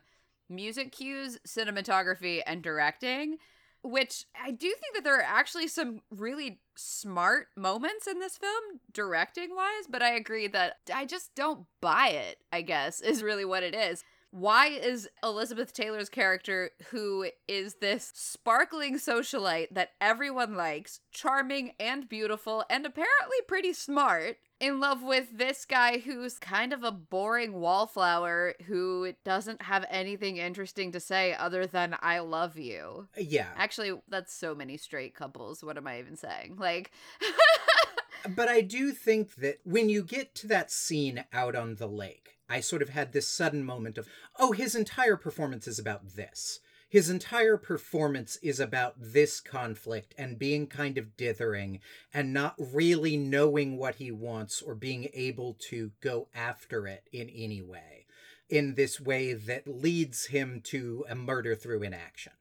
music 0.48 0.92
cues, 0.92 1.38
cinematography, 1.46 2.42
and 2.46 2.62
directing, 2.62 3.38
which 3.82 4.24
I 4.40 4.52
do 4.52 4.68
think 4.68 4.94
that 4.94 5.04
there 5.04 5.18
are 5.18 5.22
actually 5.22 5.68
some 5.68 6.00
really 6.10 6.60
smart 6.76 7.48
moments 7.56 8.06
in 8.06 8.20
this 8.20 8.38
film, 8.38 8.80
directing 8.92 9.54
wise, 9.54 9.86
but 9.90 10.02
I 10.02 10.14
agree 10.14 10.46
that 10.48 10.76
I 10.94 11.04
just 11.04 11.34
don't 11.34 11.66
buy 11.80 12.08
it, 12.08 12.38
I 12.52 12.62
guess, 12.62 13.00
is 13.00 13.22
really 13.22 13.44
what 13.44 13.62
it 13.62 13.74
is 13.74 14.04
why 14.36 14.66
is 14.66 15.08
Elizabeth 15.22 15.72
Taylor's 15.72 16.10
character, 16.10 16.70
who 16.90 17.30
is 17.48 17.76
this 17.76 18.12
sparkling 18.14 18.96
socialite 18.96 19.68
that 19.70 19.92
everyone 19.98 20.56
likes, 20.56 21.00
charming 21.10 21.72
and 21.80 22.06
beautiful, 22.06 22.62
and 22.68 22.84
apparently 22.84 23.38
pretty 23.48 23.72
smart, 23.72 24.36
in 24.60 24.78
love 24.78 25.02
with 25.02 25.38
this 25.38 25.64
guy 25.64 25.98
who's 25.98 26.38
kind 26.38 26.74
of 26.74 26.84
a 26.84 26.92
boring 26.92 27.54
wallflower 27.54 28.54
who 28.66 29.12
doesn't 29.24 29.62
have 29.62 29.86
anything 29.90 30.36
interesting 30.36 30.92
to 30.92 31.00
say 31.00 31.34
other 31.34 31.66
than 31.66 31.96
I 32.00 32.18
love 32.18 32.58
you. 32.58 33.08
Yeah. 33.18 33.48
Actually, 33.56 33.92
that's 34.08 34.34
so 34.34 34.54
many 34.54 34.76
straight 34.76 35.14
couples. 35.14 35.64
What 35.64 35.76
am 35.76 35.86
I 35.86 35.98
even 35.98 36.16
saying? 36.16 36.56
Like 36.58 36.90
But 38.28 38.48
I 38.48 38.60
do 38.60 38.92
think 38.92 39.36
that 39.36 39.58
when 39.64 39.88
you 39.88 40.02
get 40.02 40.34
to 40.36 40.48
that 40.48 40.70
scene 40.70 41.24
out 41.32 41.54
on 41.54 41.76
the 41.76 41.86
lake, 41.86 42.35
I 42.48 42.60
sort 42.60 42.82
of 42.82 42.90
had 42.90 43.12
this 43.12 43.28
sudden 43.28 43.64
moment 43.64 43.98
of, 43.98 44.08
oh, 44.38 44.52
his 44.52 44.74
entire 44.74 45.16
performance 45.16 45.66
is 45.66 45.78
about 45.78 46.14
this. 46.14 46.60
His 46.88 47.10
entire 47.10 47.56
performance 47.56 48.36
is 48.42 48.60
about 48.60 48.94
this 48.98 49.40
conflict 49.40 50.14
and 50.16 50.38
being 50.38 50.68
kind 50.68 50.98
of 50.98 51.16
dithering 51.16 51.80
and 52.14 52.32
not 52.32 52.54
really 52.58 53.16
knowing 53.16 53.76
what 53.76 53.96
he 53.96 54.12
wants 54.12 54.62
or 54.62 54.76
being 54.76 55.08
able 55.12 55.54
to 55.68 55.90
go 56.00 56.28
after 56.34 56.86
it 56.86 57.08
in 57.12 57.28
any 57.28 57.60
way, 57.60 58.06
in 58.48 58.74
this 58.74 59.00
way 59.00 59.32
that 59.32 59.66
leads 59.66 60.26
him 60.26 60.60
to 60.66 61.04
a 61.08 61.16
murder 61.16 61.56
through 61.56 61.82
inaction 61.82 62.32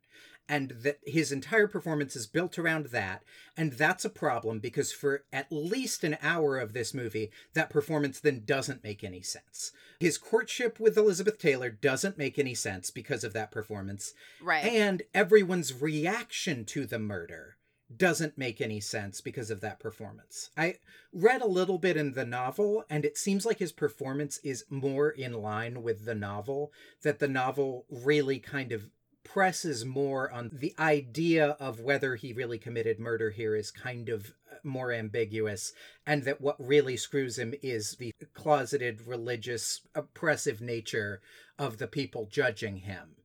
and 0.47 0.71
that 0.71 0.99
his 1.05 1.31
entire 1.31 1.67
performance 1.67 2.15
is 2.15 2.27
built 2.27 2.59
around 2.59 2.87
that 2.87 3.23
and 3.57 3.73
that's 3.73 4.05
a 4.05 4.09
problem 4.09 4.59
because 4.59 4.91
for 4.91 5.23
at 5.31 5.51
least 5.51 6.03
an 6.03 6.17
hour 6.21 6.57
of 6.57 6.73
this 6.73 6.93
movie 6.93 7.31
that 7.53 7.69
performance 7.69 8.19
then 8.19 8.43
doesn't 8.45 8.83
make 8.83 9.03
any 9.03 9.21
sense. 9.21 9.71
His 9.99 10.17
courtship 10.17 10.79
with 10.79 10.97
elizabeth 10.97 11.39
taylor 11.39 11.69
doesn't 11.69 12.17
make 12.17 12.37
any 12.37 12.55
sense 12.55 12.91
because 12.91 13.23
of 13.23 13.33
that 13.33 13.51
performance. 13.51 14.13
Right. 14.41 14.65
And 14.65 15.03
everyone's 15.13 15.81
reaction 15.81 16.65
to 16.65 16.85
the 16.85 16.99
murder 16.99 17.57
doesn't 17.95 18.37
make 18.37 18.61
any 18.61 18.79
sense 18.79 19.21
because 19.21 19.51
of 19.51 19.61
that 19.61 19.79
performance. 19.79 20.49
I 20.57 20.75
read 21.13 21.41
a 21.41 21.47
little 21.47 21.77
bit 21.77 21.97
in 21.97 22.13
the 22.13 22.25
novel, 22.25 22.83
and 22.89 23.05
it 23.05 23.17
seems 23.17 23.45
like 23.45 23.59
his 23.59 23.71
performance 23.71 24.39
is 24.43 24.65
more 24.69 25.09
in 25.09 25.33
line 25.33 25.83
with 25.83 26.05
the 26.05 26.15
novel, 26.15 26.71
that 27.03 27.19
the 27.19 27.27
novel 27.27 27.85
really 27.89 28.39
kind 28.39 28.71
of 28.71 28.89
presses 29.25 29.83
more 29.83 30.31
on 30.31 30.49
the 30.53 30.73
idea 30.79 31.57
of 31.59 31.81
whether 31.81 32.15
he 32.15 32.31
really 32.31 32.57
committed 32.57 32.99
murder 32.99 33.31
here 33.31 33.55
is 33.55 33.71
kind 33.71 34.07
of 34.07 34.33
uh, 34.49 34.55
more 34.63 34.93
ambiguous, 34.93 35.73
and 36.07 36.23
that 36.23 36.39
what 36.39 36.55
really 36.57 36.95
screws 36.95 37.37
him 37.37 37.53
is 37.61 37.97
the 37.99 38.13
closeted 38.33 39.05
religious 39.05 39.81
oppressive 39.93 40.61
nature 40.61 41.19
of 41.59 41.77
the 41.77 41.87
people 41.87 42.29
judging 42.31 42.77
him 42.77 43.15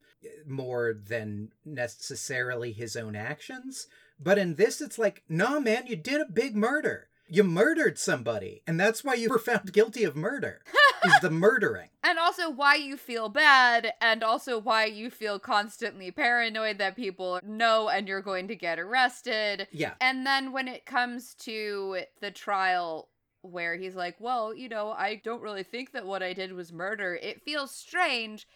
more 0.47 0.93
than 0.93 1.51
necessarily 1.65 2.73
his 2.73 2.97
own 2.97 3.15
actions. 3.15 3.87
But 4.19 4.39
in 4.39 4.57
this, 4.57 4.81
it's 4.81 4.99
like, 4.99 5.23
nah, 5.29 5.61
man, 5.61 5.87
you 5.87 5.97
did 5.97 6.21
a 6.21 6.31
big 6.31 6.57
murder. 6.57 7.09
You 7.29 7.45
murdered 7.45 7.99
somebody, 7.99 8.63
and 8.67 8.79
that's 8.79 9.05
why 9.05 9.15
you 9.15 9.29
were 9.29 9.39
found 9.39 9.73
guilty 9.73 10.05
of 10.05 10.17
murder. 10.17 10.63
is 11.05 11.21
the 11.21 11.31
murdering. 11.31 11.89
And 12.03 12.19
also 12.19 12.51
why 12.51 12.77
you 12.77 12.97
feel 12.97 13.29
bad, 13.29 13.93
and 14.01 14.23
also 14.23 14.59
why 14.59 14.87
you 14.87 15.11
feel 15.11 15.39
constantly 15.39 16.11
paranoid 16.11 16.79
that 16.79 16.97
people 16.97 17.41
know 17.45 17.89
and 17.89 18.09
you're 18.09 18.23
going 18.23 18.49
to 18.49 18.57
get 18.57 18.79
arrested. 18.79 19.69
Yeah. 19.71 19.95
And 20.01 20.27
then 20.27 20.53
when 20.53 20.69
it 20.69 20.87
comes 20.87 21.35
to 21.41 22.03
the 22.21 22.31
trial 22.31 23.09
where 23.43 23.77
he's 23.77 23.95
like, 23.95 24.17
well, 24.19 24.55
you 24.55 24.69
know, 24.69 24.91
I 24.91 25.21
don't 25.23 25.43
really 25.43 25.63
think 25.63 25.93
that 25.93 26.07
what 26.07 26.23
I 26.23 26.33
did 26.33 26.53
was 26.53 26.73
murder, 26.73 27.19
it 27.23 27.43
feels 27.43 27.75
strange 27.75 28.47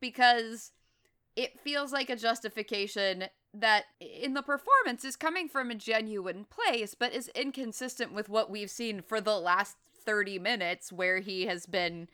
because 0.00 0.72
it 1.36 1.60
feels 1.60 1.92
like 1.92 2.10
a 2.10 2.16
justification 2.16 3.24
that 3.54 3.84
in 4.00 4.34
the 4.34 4.42
performance 4.42 5.04
is 5.04 5.14
coming 5.14 5.48
from 5.48 5.70
a 5.70 5.74
genuine 5.74 6.46
place, 6.50 6.94
but 6.94 7.12
is 7.12 7.28
inconsistent 7.34 8.12
with 8.12 8.28
what 8.28 8.50
we've 8.50 8.70
seen 8.70 9.00
for 9.02 9.20
the 9.20 9.38
last 9.38 9.76
30 10.04 10.38
minutes 10.38 10.92
where 10.92 11.20
he 11.20 11.46
has 11.46 11.66
been 11.66 12.08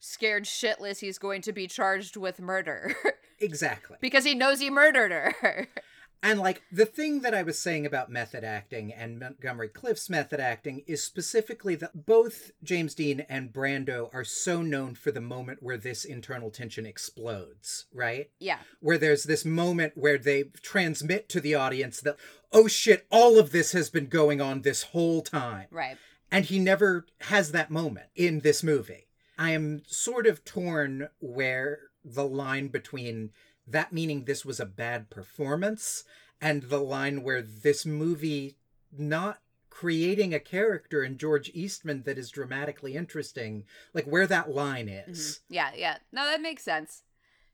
scared 0.00 0.44
shitless 0.44 1.00
he's 1.00 1.18
going 1.18 1.42
to 1.42 1.52
be 1.52 1.66
charged 1.66 2.16
with 2.16 2.40
murder. 2.40 2.94
exactly. 3.40 3.96
because 4.00 4.24
he 4.24 4.34
knows 4.34 4.60
he 4.60 4.70
murdered 4.70 5.12
her. 5.12 5.68
And 6.24 6.38
like 6.38 6.62
the 6.70 6.86
thing 6.86 7.22
that 7.22 7.34
I 7.34 7.42
was 7.42 7.58
saying 7.58 7.84
about 7.84 8.08
method 8.08 8.44
acting 8.44 8.92
and 8.92 9.18
Montgomery 9.18 9.68
Clift's 9.68 10.08
method 10.08 10.38
acting 10.38 10.84
is 10.86 11.02
specifically 11.02 11.74
that 11.76 12.06
both 12.06 12.52
James 12.62 12.94
Dean 12.94 13.26
and 13.28 13.52
Brando 13.52 14.08
are 14.14 14.22
so 14.22 14.62
known 14.62 14.94
for 14.94 15.10
the 15.10 15.20
moment 15.20 15.64
where 15.64 15.76
this 15.76 16.04
internal 16.04 16.50
tension 16.50 16.86
explodes, 16.86 17.86
right? 17.92 18.30
Yeah. 18.38 18.58
Where 18.78 18.98
there's 18.98 19.24
this 19.24 19.44
moment 19.44 19.94
where 19.96 20.16
they 20.16 20.44
transmit 20.62 21.28
to 21.30 21.40
the 21.40 21.56
audience 21.56 22.00
that, 22.02 22.16
oh 22.52 22.68
shit, 22.68 23.04
all 23.10 23.36
of 23.36 23.50
this 23.50 23.72
has 23.72 23.90
been 23.90 24.06
going 24.06 24.40
on 24.40 24.62
this 24.62 24.84
whole 24.84 25.22
time. 25.22 25.66
Right. 25.72 25.96
And 26.32 26.46
he 26.46 26.58
never 26.58 27.06
has 27.22 27.52
that 27.52 27.70
moment 27.70 28.06
in 28.16 28.40
this 28.40 28.62
movie. 28.62 29.06
I 29.38 29.50
am 29.50 29.82
sort 29.86 30.26
of 30.26 30.44
torn 30.44 31.08
where 31.20 31.90
the 32.04 32.24
line 32.24 32.68
between 32.68 33.30
that 33.66 33.92
meaning 33.92 34.24
this 34.24 34.44
was 34.44 34.58
a 34.58 34.66
bad 34.66 35.10
performance 35.10 36.04
and 36.40 36.64
the 36.64 36.80
line 36.80 37.22
where 37.22 37.42
this 37.42 37.86
movie 37.86 38.56
not 38.90 39.40
creating 39.70 40.34
a 40.34 40.40
character 40.40 41.02
in 41.02 41.16
George 41.16 41.50
Eastman 41.54 42.02
that 42.04 42.18
is 42.18 42.30
dramatically 42.30 42.94
interesting, 42.94 43.64
like 43.94 44.04
where 44.04 44.26
that 44.26 44.50
line 44.50 44.88
is. 44.88 45.40
Mm-hmm. 45.44 45.54
Yeah, 45.54 45.70
yeah. 45.76 45.96
No, 46.12 46.24
that 46.24 46.40
makes 46.40 46.62
sense. 46.62 47.02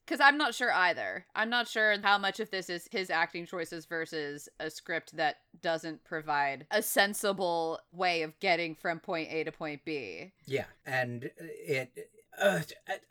Because 0.08 0.20
I'm 0.20 0.38
not 0.38 0.54
sure 0.54 0.72
either. 0.72 1.26
I'm 1.34 1.50
not 1.50 1.68
sure 1.68 1.94
how 2.02 2.16
much 2.16 2.40
of 2.40 2.50
this 2.50 2.70
is 2.70 2.88
his 2.90 3.10
acting 3.10 3.44
choices 3.44 3.84
versus 3.84 4.48
a 4.58 4.70
script 4.70 5.14
that 5.18 5.36
doesn't 5.60 6.02
provide 6.04 6.66
a 6.70 6.80
sensible 6.80 7.78
way 7.92 8.22
of 8.22 8.38
getting 8.40 8.74
from 8.74 9.00
point 9.00 9.28
A 9.30 9.44
to 9.44 9.52
point 9.52 9.84
B. 9.84 10.32
Yeah, 10.46 10.64
and 10.86 11.30
it 11.38 12.10
uh, 12.40 12.60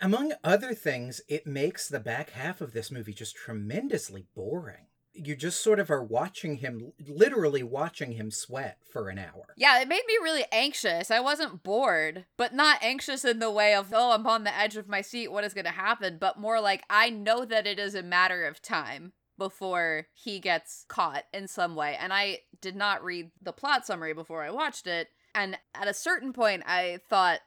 among 0.01 0.33
other 0.43 0.73
things, 0.73 1.21
it 1.27 1.45
makes 1.45 1.87
the 1.87 1.99
back 1.99 2.31
half 2.31 2.61
of 2.61 2.73
this 2.73 2.91
movie 2.91 3.13
just 3.13 3.35
tremendously 3.35 4.25
boring. 4.35 4.87
You 5.17 5.35
just 5.35 5.61
sort 5.61 5.79
of 5.79 5.89
are 5.89 6.03
watching 6.03 6.57
him, 6.57 6.93
literally 7.07 7.63
watching 7.63 8.13
him 8.13 8.31
sweat 8.31 8.77
for 8.91 9.09
an 9.09 9.17
hour. 9.17 9.53
Yeah, 9.57 9.81
it 9.81 9.87
made 9.87 10.03
me 10.07 10.17
really 10.21 10.45
anxious. 10.51 11.11
I 11.11 11.19
wasn't 11.19 11.63
bored, 11.63 12.25
but 12.37 12.53
not 12.53 12.81
anxious 12.81 13.25
in 13.25 13.39
the 13.39 13.51
way 13.51 13.73
of, 13.73 13.93
oh, 13.93 14.11
I'm 14.11 14.27
on 14.27 14.43
the 14.43 14.55
edge 14.55 14.77
of 14.77 14.87
my 14.87 15.01
seat, 15.01 15.31
what 15.31 15.43
is 15.43 15.53
going 15.53 15.65
to 15.65 15.71
happen? 15.71 16.17
But 16.19 16.39
more 16.39 16.61
like, 16.61 16.83
I 16.89 17.09
know 17.09 17.45
that 17.45 17.67
it 17.67 17.79
is 17.79 17.95
a 17.95 18.03
matter 18.03 18.45
of 18.45 18.61
time 18.61 19.13
before 19.37 20.07
he 20.13 20.39
gets 20.39 20.85
caught 20.87 21.23
in 21.33 21.47
some 21.47 21.75
way. 21.75 21.97
And 21.99 22.11
I 22.11 22.39
did 22.61 22.75
not 22.75 23.03
read 23.03 23.31
the 23.41 23.53
plot 23.53 23.85
summary 23.85 24.13
before 24.13 24.43
I 24.43 24.49
watched 24.49 24.87
it. 24.87 25.09
And 25.35 25.57
at 25.75 25.87
a 25.87 25.93
certain 25.93 26.33
point, 26.33 26.63
I 26.65 26.99
thought, 27.09 27.39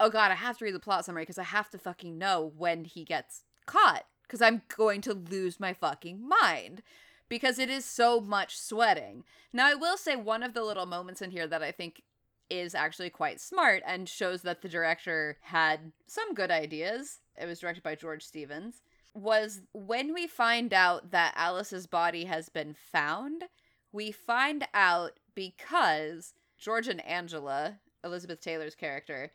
oh 0.00 0.10
god, 0.10 0.30
I 0.30 0.34
have 0.34 0.58
to 0.58 0.64
read 0.64 0.74
the 0.74 0.80
plot 0.80 1.04
summary 1.04 1.22
because 1.22 1.38
I 1.38 1.44
have 1.44 1.70
to 1.70 1.78
fucking 1.78 2.18
know 2.18 2.52
when 2.56 2.84
he 2.84 3.04
gets 3.04 3.44
caught 3.66 4.04
because 4.22 4.42
I'm 4.42 4.62
going 4.76 5.00
to 5.02 5.14
lose 5.14 5.58
my 5.58 5.72
fucking 5.72 6.28
mind 6.28 6.82
because 7.28 7.58
it 7.58 7.70
is 7.70 7.84
so 7.84 8.20
much 8.20 8.58
sweating. 8.58 9.24
Now, 9.52 9.66
I 9.66 9.74
will 9.74 9.96
say 9.96 10.16
one 10.16 10.42
of 10.42 10.54
the 10.54 10.62
little 10.62 10.86
moments 10.86 11.22
in 11.22 11.30
here 11.30 11.46
that 11.46 11.62
I 11.62 11.72
think 11.72 12.02
is 12.50 12.74
actually 12.74 13.10
quite 13.10 13.40
smart 13.40 13.82
and 13.86 14.08
shows 14.08 14.42
that 14.42 14.62
the 14.62 14.68
director 14.68 15.36
had 15.42 15.92
some 16.06 16.34
good 16.34 16.50
ideas. 16.50 17.20
It 17.40 17.46
was 17.46 17.60
directed 17.60 17.82
by 17.82 17.94
George 17.94 18.24
Stevens. 18.24 18.82
Was 19.14 19.62
when 19.72 20.14
we 20.14 20.26
find 20.26 20.72
out 20.72 21.10
that 21.10 21.34
Alice's 21.36 21.86
body 21.86 22.24
has 22.24 22.48
been 22.48 22.74
found, 22.74 23.44
we 23.92 24.12
find 24.12 24.66
out 24.72 25.18
because 25.34 26.34
George 26.58 26.88
and 26.88 27.04
Angela, 27.06 27.78
Elizabeth 28.04 28.40
Taylor's 28.40 28.74
character, 28.74 29.32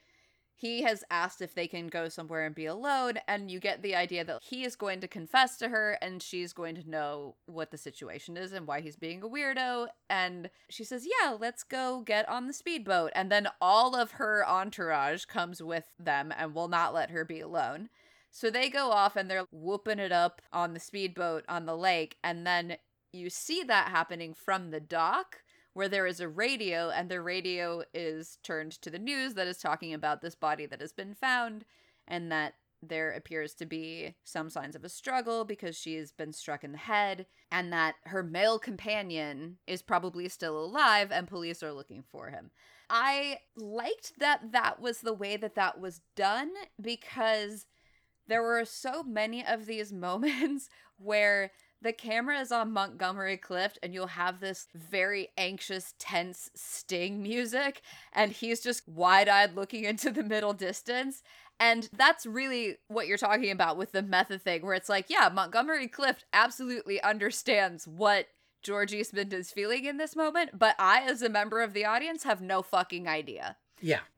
he 0.64 0.84
has 0.84 1.04
asked 1.12 1.42
if 1.42 1.54
they 1.54 1.68
can 1.68 1.90
go 1.90 2.08
somewhere 2.08 2.46
and 2.46 2.56
be 2.56 2.66
alone 2.66 3.16
and 3.28 3.52
you 3.52 3.60
get 3.60 3.82
the 3.82 3.94
idea 3.94 4.24
that 4.24 4.42
he 4.42 4.64
is 4.64 4.78
going 4.78 5.02
to 5.02 5.10
confess 5.10 5.58
to 5.58 5.68
her 5.68 5.98
and 6.02 6.24
she's 6.24 6.54
going 6.54 6.74
to 6.74 6.90
know 6.90 7.36
what 7.48 7.70
the 7.70 7.78
situation 7.78 8.38
is 8.38 8.54
and 8.54 8.66
why 8.66 8.80
he's 8.80 8.96
being 8.96 9.22
a 9.22 9.28
weirdo 9.28 9.88
and 10.10 10.50
she 10.70 10.86
says 10.86 11.06
yeah 11.06 11.36
let's 11.38 11.64
go 11.64 12.02
get 12.06 12.28
on 12.30 12.48
the 12.48 12.54
speedboat 12.54 13.12
and 13.14 13.30
then 13.30 13.46
all 13.60 13.94
of 13.94 14.12
her 14.12 14.48
entourage 14.48 15.26
comes 15.26 15.62
with 15.62 15.90
them 16.00 16.34
and 16.38 16.56
will 16.56 16.70
not 16.70 16.94
let 16.94 17.10
her 17.10 17.26
be 17.26 17.42
alone. 17.42 17.90
So 18.32 18.50
they 18.50 18.70
go 18.70 18.90
off 18.90 19.18
and 19.18 19.30
they're 19.30 19.46
whooping 19.52 20.00
it 20.00 20.14
up 20.14 20.42
on 20.54 20.74
the 20.74 20.80
speedboat 20.80 21.44
on 21.50 21.66
the 21.66 21.76
lake 21.76 22.16
and 22.24 22.48
then 22.48 22.78
you 23.12 23.30
see 23.30 23.64
that 23.64 23.90
happening 23.90 24.34
from 24.34 24.72
the 24.72 24.80
dock 24.80 25.42
where 25.74 25.90
there 25.90 26.08
is 26.08 26.20
a 26.20 26.28
radio 26.28 26.90
and 26.90 27.10
the 27.10 27.22
radio 27.22 27.84
is 27.94 28.38
turned 28.44 28.72
to 28.82 28.90
the 28.90 29.00
news 29.00 29.34
that 29.34 29.48
is 29.48 29.58
talking 29.58 29.94
about 29.94 30.22
this 30.22 30.36
body 30.36 30.66
that 30.66 30.82
has 30.82 30.94
been 30.94 31.14
found 31.14 31.66
and 32.08 32.32
that 32.32 32.54
there 32.88 33.12
appears 33.12 33.54
to 33.56 33.66
be 33.66 34.16
some 34.24 34.50
signs 34.50 34.76
of 34.76 34.84
a 34.84 34.90
struggle 34.90 35.46
because 35.46 35.76
she's 35.78 36.12
been 36.12 36.34
struck 36.34 36.64
in 36.64 36.72
the 36.72 36.78
head 36.78 37.26
and 37.52 37.72
that 37.72 37.96
her 38.06 38.24
male 38.24 38.60
companion 38.60 39.58
is 39.68 39.82
probably 39.82 40.28
still 40.28 40.58
alive 40.58 41.12
and 41.12 41.28
police 41.28 41.64
are 41.64 41.74
looking 41.74 42.04
for 42.04 42.30
him. 42.30 42.52
I 42.90 43.40
liked 43.56 44.20
that 44.20 44.52
that 44.52 44.82
was 44.82 45.00
the 45.00 45.14
way 45.14 45.38
that 45.38 45.56
that 45.56 45.80
was 45.80 46.02
done 46.16 46.52
because 46.80 47.66
there 48.28 48.44
were 48.44 48.66
so 48.66 49.04
many 49.04 49.46
of 49.46 49.66
these 49.66 49.92
moments 49.94 50.70
where 50.98 51.52
the 51.84 51.94
camera 51.94 52.40
is 52.40 52.52
on 52.52 52.72
Montgomery 52.72 53.38
Clift, 53.38 53.78
and 53.84 53.94
you'll 53.94 54.08
have 54.08 54.40
this 54.40 54.68
very 54.74 55.30
anxious, 55.38 55.94
tense 56.00 56.50
sting 56.56 57.22
music, 57.22 57.82
and 58.14 58.32
he's 58.32 58.62
just 58.62 58.88
wide 58.88 59.30
eyed 59.30 59.56
looking 59.56 59.84
into 59.84 60.10
the 60.10 60.24
middle 60.24 60.54
distance. 60.54 61.22
And 61.60 61.88
that's 61.96 62.26
really 62.26 62.78
what 62.88 63.08
you're 63.08 63.18
talking 63.18 63.52
about 63.52 63.78
with 63.78 63.92
the 63.92 64.02
method 64.02 64.42
thing, 64.42 64.66
where 64.66 64.74
it's 64.74 64.90
like, 64.90 65.10
yeah, 65.10 65.30
Montgomery 65.32 65.88
Clift 65.88 66.26
absolutely 66.34 67.02
understands 67.02 67.88
what 67.88 68.28
George 68.64 68.94
Eastman 68.94 69.32
is 69.34 69.52
feeling 69.52 69.86
in 69.86 69.98
this 69.98 70.16
moment, 70.16 70.58
but 70.58 70.76
I, 70.80 71.02
as 71.02 71.22
a 71.22 71.30
member 71.30 71.62
of 71.62 71.74
the 71.74 71.86
audience, 71.86 72.24
have 72.24 72.42
no 72.42 72.62
fucking 72.62 73.08
idea. 73.08 73.58
Yeah. 73.82 74.00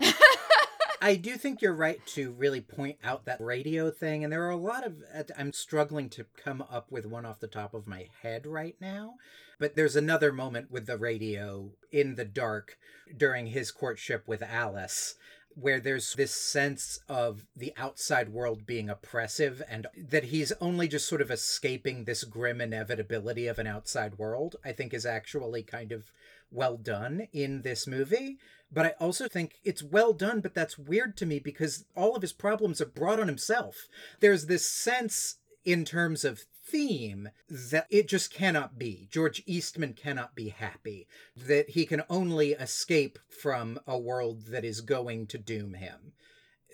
I 1.01 1.15
do 1.15 1.35
think 1.35 1.61
you're 1.61 1.73
right 1.73 2.05
to 2.07 2.31
really 2.31 2.61
point 2.61 2.97
out 3.03 3.25
that 3.25 3.41
radio 3.41 3.91
thing, 3.91 4.23
and 4.23 4.31
there 4.31 4.45
are 4.45 4.51
a 4.51 4.55
lot 4.55 4.85
of. 4.85 5.03
I'm 5.37 5.53
struggling 5.53 6.09
to 6.11 6.25
come 6.37 6.63
up 6.71 6.91
with 6.91 7.05
one 7.05 7.25
off 7.25 7.39
the 7.39 7.47
top 7.47 7.73
of 7.73 7.87
my 7.87 8.07
head 8.21 8.45
right 8.45 8.75
now, 8.79 9.15
but 9.59 9.75
there's 9.75 9.95
another 9.95 10.31
moment 10.31 10.71
with 10.71 10.85
the 10.85 10.97
radio 10.97 11.71
in 11.91 12.15
the 12.15 12.25
dark 12.25 12.77
during 13.15 13.47
his 13.47 13.71
courtship 13.71 14.27
with 14.27 14.41
Alice 14.41 15.15
where 15.55 15.79
there's 15.79 16.13
this 16.15 16.33
sense 16.33 16.99
of 17.07 17.45
the 17.55 17.73
outside 17.77 18.29
world 18.29 18.65
being 18.65 18.89
oppressive 18.89 19.63
and 19.69 19.87
that 19.97 20.25
he's 20.25 20.51
only 20.59 20.87
just 20.87 21.07
sort 21.07 21.21
of 21.21 21.31
escaping 21.31 22.03
this 22.03 22.25
grim 22.25 22.59
inevitability 22.59 23.47
of 23.47 23.57
an 23.57 23.65
outside 23.65 24.17
world, 24.17 24.57
I 24.65 24.73
think 24.73 24.93
is 24.93 25.05
actually 25.05 25.63
kind 25.63 25.93
of 25.93 26.11
well 26.55 26.77
done 26.77 27.27
in 27.33 27.61
this 27.61 27.85
movie. 27.85 28.37
But 28.71 28.85
I 28.85 28.93
also 28.99 29.27
think 29.27 29.59
it's 29.63 29.83
well 29.83 30.13
done, 30.13 30.41
but 30.41 30.53
that's 30.53 30.77
weird 30.77 31.15
to 31.17 31.25
me 31.25 31.39
because 31.39 31.85
all 31.95 32.15
of 32.15 32.21
his 32.21 32.33
problems 32.33 32.81
are 32.81 32.85
brought 32.85 33.19
on 33.19 33.27
himself. 33.27 33.87
There's 34.19 34.47
this 34.47 34.67
sense 34.67 35.37
in 35.63 35.85
terms 35.85 36.25
of 36.25 36.45
theme 36.67 37.29
that 37.49 37.87
it 37.89 38.07
just 38.07 38.33
cannot 38.33 38.77
be. 38.77 39.07
George 39.11 39.43
Eastman 39.45 39.93
cannot 39.93 40.35
be 40.35 40.49
happy, 40.49 41.07
that 41.35 41.71
he 41.71 41.85
can 41.85 42.03
only 42.09 42.51
escape 42.51 43.19
from 43.29 43.79
a 43.85 43.97
world 43.97 44.47
that 44.47 44.65
is 44.65 44.81
going 44.81 45.27
to 45.27 45.37
doom 45.37 45.75
him 45.75 46.13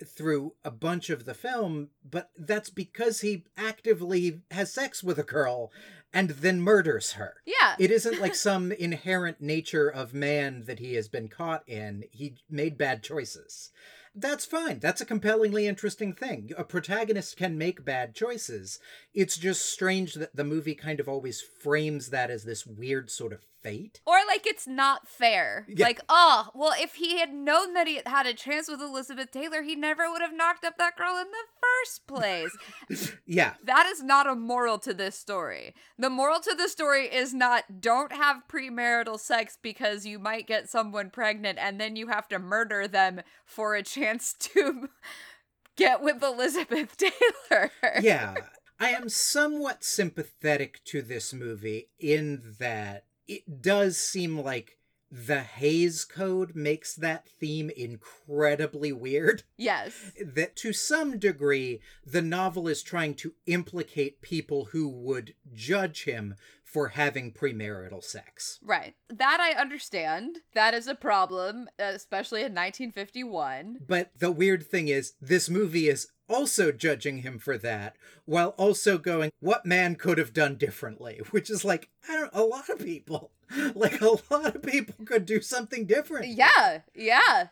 through 0.04 0.54
a 0.64 0.70
bunch 0.70 1.10
of 1.10 1.24
the 1.24 1.34
film, 1.34 1.90
but 2.04 2.30
that's 2.36 2.70
because 2.70 3.20
he 3.20 3.44
actively 3.56 4.40
has 4.50 4.72
sex 4.72 5.02
with 5.02 5.18
a 5.18 5.22
girl 5.22 5.70
and 6.12 6.30
then 6.30 6.60
murders 6.60 7.12
her. 7.12 7.36
Yeah. 7.46 7.74
It 7.78 7.90
isn't 7.90 8.20
like 8.20 8.34
some 8.34 8.72
inherent 8.78 9.40
nature 9.40 9.88
of 9.88 10.14
man 10.14 10.64
that 10.66 10.78
he 10.78 10.94
has 10.94 11.08
been 11.08 11.28
caught 11.28 11.68
in. 11.68 12.04
He 12.10 12.36
made 12.50 12.76
bad 12.76 13.02
choices. 13.02 13.70
That's 14.14 14.44
fine. 14.44 14.78
That's 14.78 15.00
a 15.00 15.06
compellingly 15.06 15.66
interesting 15.66 16.12
thing. 16.12 16.50
A 16.58 16.64
protagonist 16.64 17.36
can 17.36 17.56
make 17.56 17.84
bad 17.84 18.14
choices. 18.14 18.78
It's 19.14 19.38
just 19.38 19.64
strange 19.64 20.14
that 20.14 20.36
the 20.36 20.44
movie 20.44 20.74
kind 20.74 21.00
of 21.00 21.08
always 21.08 21.40
frames 21.40 22.10
that 22.10 22.30
as 22.30 22.44
this 22.44 22.66
weird 22.66 23.10
sort 23.10 23.32
of 23.32 23.40
fate. 23.62 24.00
Or 24.04 24.16
like 24.26 24.46
it's 24.46 24.66
not 24.66 25.08
fair. 25.08 25.66
Yeah. 25.68 25.86
Like, 25.86 26.00
oh, 26.08 26.48
well, 26.54 26.74
if 26.78 26.94
he 26.96 27.20
had 27.20 27.32
known 27.32 27.74
that 27.74 27.86
he 27.86 28.00
had 28.04 28.26
a 28.26 28.34
chance 28.34 28.68
with 28.68 28.80
Elizabeth 28.82 29.30
Taylor, 29.30 29.62
he 29.62 29.76
never 29.76 30.10
would 30.10 30.20
have 30.20 30.34
knocked 30.34 30.64
up 30.64 30.76
that 30.78 30.96
girl 30.96 31.16
in 31.16 31.28
the 31.28 31.46
first 31.60 32.06
place. 32.06 33.12
Yeah. 33.24 33.54
that 33.64 33.86
is 33.86 34.02
not 34.02 34.26
a 34.26 34.34
moral 34.34 34.78
to 34.80 34.92
this 34.92 35.16
story. 35.18 35.74
The 35.98 36.10
moral 36.10 36.40
to 36.40 36.54
the 36.54 36.68
story 36.68 37.06
is 37.06 37.32
not 37.32 37.80
don't 37.80 38.12
have 38.12 38.42
premarital 38.48 39.18
sex 39.18 39.56
because 39.62 40.04
you 40.04 40.18
might 40.18 40.46
get 40.46 40.68
someone 40.68 41.08
pregnant 41.10 41.58
and 41.58 41.80
then 41.80 41.96
you 41.96 42.08
have 42.08 42.28
to 42.28 42.38
murder 42.38 42.86
them 42.86 43.22
for 43.46 43.74
a 43.74 43.82
chance 43.82 44.01
to 44.02 44.88
get 45.76 46.02
with 46.02 46.22
Elizabeth 46.22 46.96
Taylor. 47.50 47.70
yeah. 48.00 48.34
I 48.80 48.88
am 48.90 49.08
somewhat 49.08 49.84
sympathetic 49.84 50.82
to 50.86 51.02
this 51.02 51.32
movie 51.32 51.88
in 52.00 52.56
that 52.58 53.04
it 53.28 53.62
does 53.62 53.96
seem 53.96 54.40
like 54.40 54.76
the 55.12 55.40
Hays 55.40 56.06
Code 56.06 56.56
makes 56.56 56.94
that 56.94 57.28
theme 57.28 57.70
incredibly 57.76 58.92
weird. 58.92 59.42
Yes. 59.58 60.12
That 60.24 60.56
to 60.56 60.72
some 60.72 61.18
degree, 61.18 61.80
the 62.06 62.22
novel 62.22 62.66
is 62.66 62.82
trying 62.82 63.14
to 63.16 63.34
implicate 63.46 64.22
people 64.22 64.66
who 64.72 64.88
would 64.88 65.34
judge 65.52 66.04
him 66.04 66.36
for 66.64 66.88
having 66.88 67.30
premarital 67.30 68.02
sex. 68.02 68.58
Right. 68.62 68.94
That 69.10 69.38
I 69.38 69.60
understand. 69.60 70.38
That 70.54 70.72
is 70.72 70.86
a 70.86 70.94
problem, 70.94 71.68
especially 71.78 72.40
in 72.40 72.54
1951. 72.54 73.80
But 73.86 74.12
the 74.18 74.32
weird 74.32 74.66
thing 74.66 74.88
is, 74.88 75.12
this 75.20 75.50
movie 75.50 75.90
is 75.90 76.08
also 76.32 76.72
judging 76.72 77.18
him 77.18 77.38
for 77.38 77.58
that, 77.58 77.96
while 78.24 78.50
also 78.58 78.98
going, 78.98 79.30
what 79.40 79.66
man 79.66 79.94
could 79.96 80.18
have 80.18 80.32
done 80.32 80.56
differently? 80.56 81.20
Which 81.30 81.50
is 81.50 81.64
like, 81.64 81.88
I 82.08 82.16
don't 82.16 82.34
a 82.34 82.42
lot 82.42 82.68
of 82.68 82.78
people. 82.78 83.30
Like 83.74 84.00
a 84.00 84.06
lot 84.06 84.56
of 84.56 84.62
people 84.62 85.04
could 85.04 85.26
do 85.26 85.42
something 85.42 85.84
different. 85.84 86.28
Yeah, 86.28 86.78
yeah. 86.94 87.48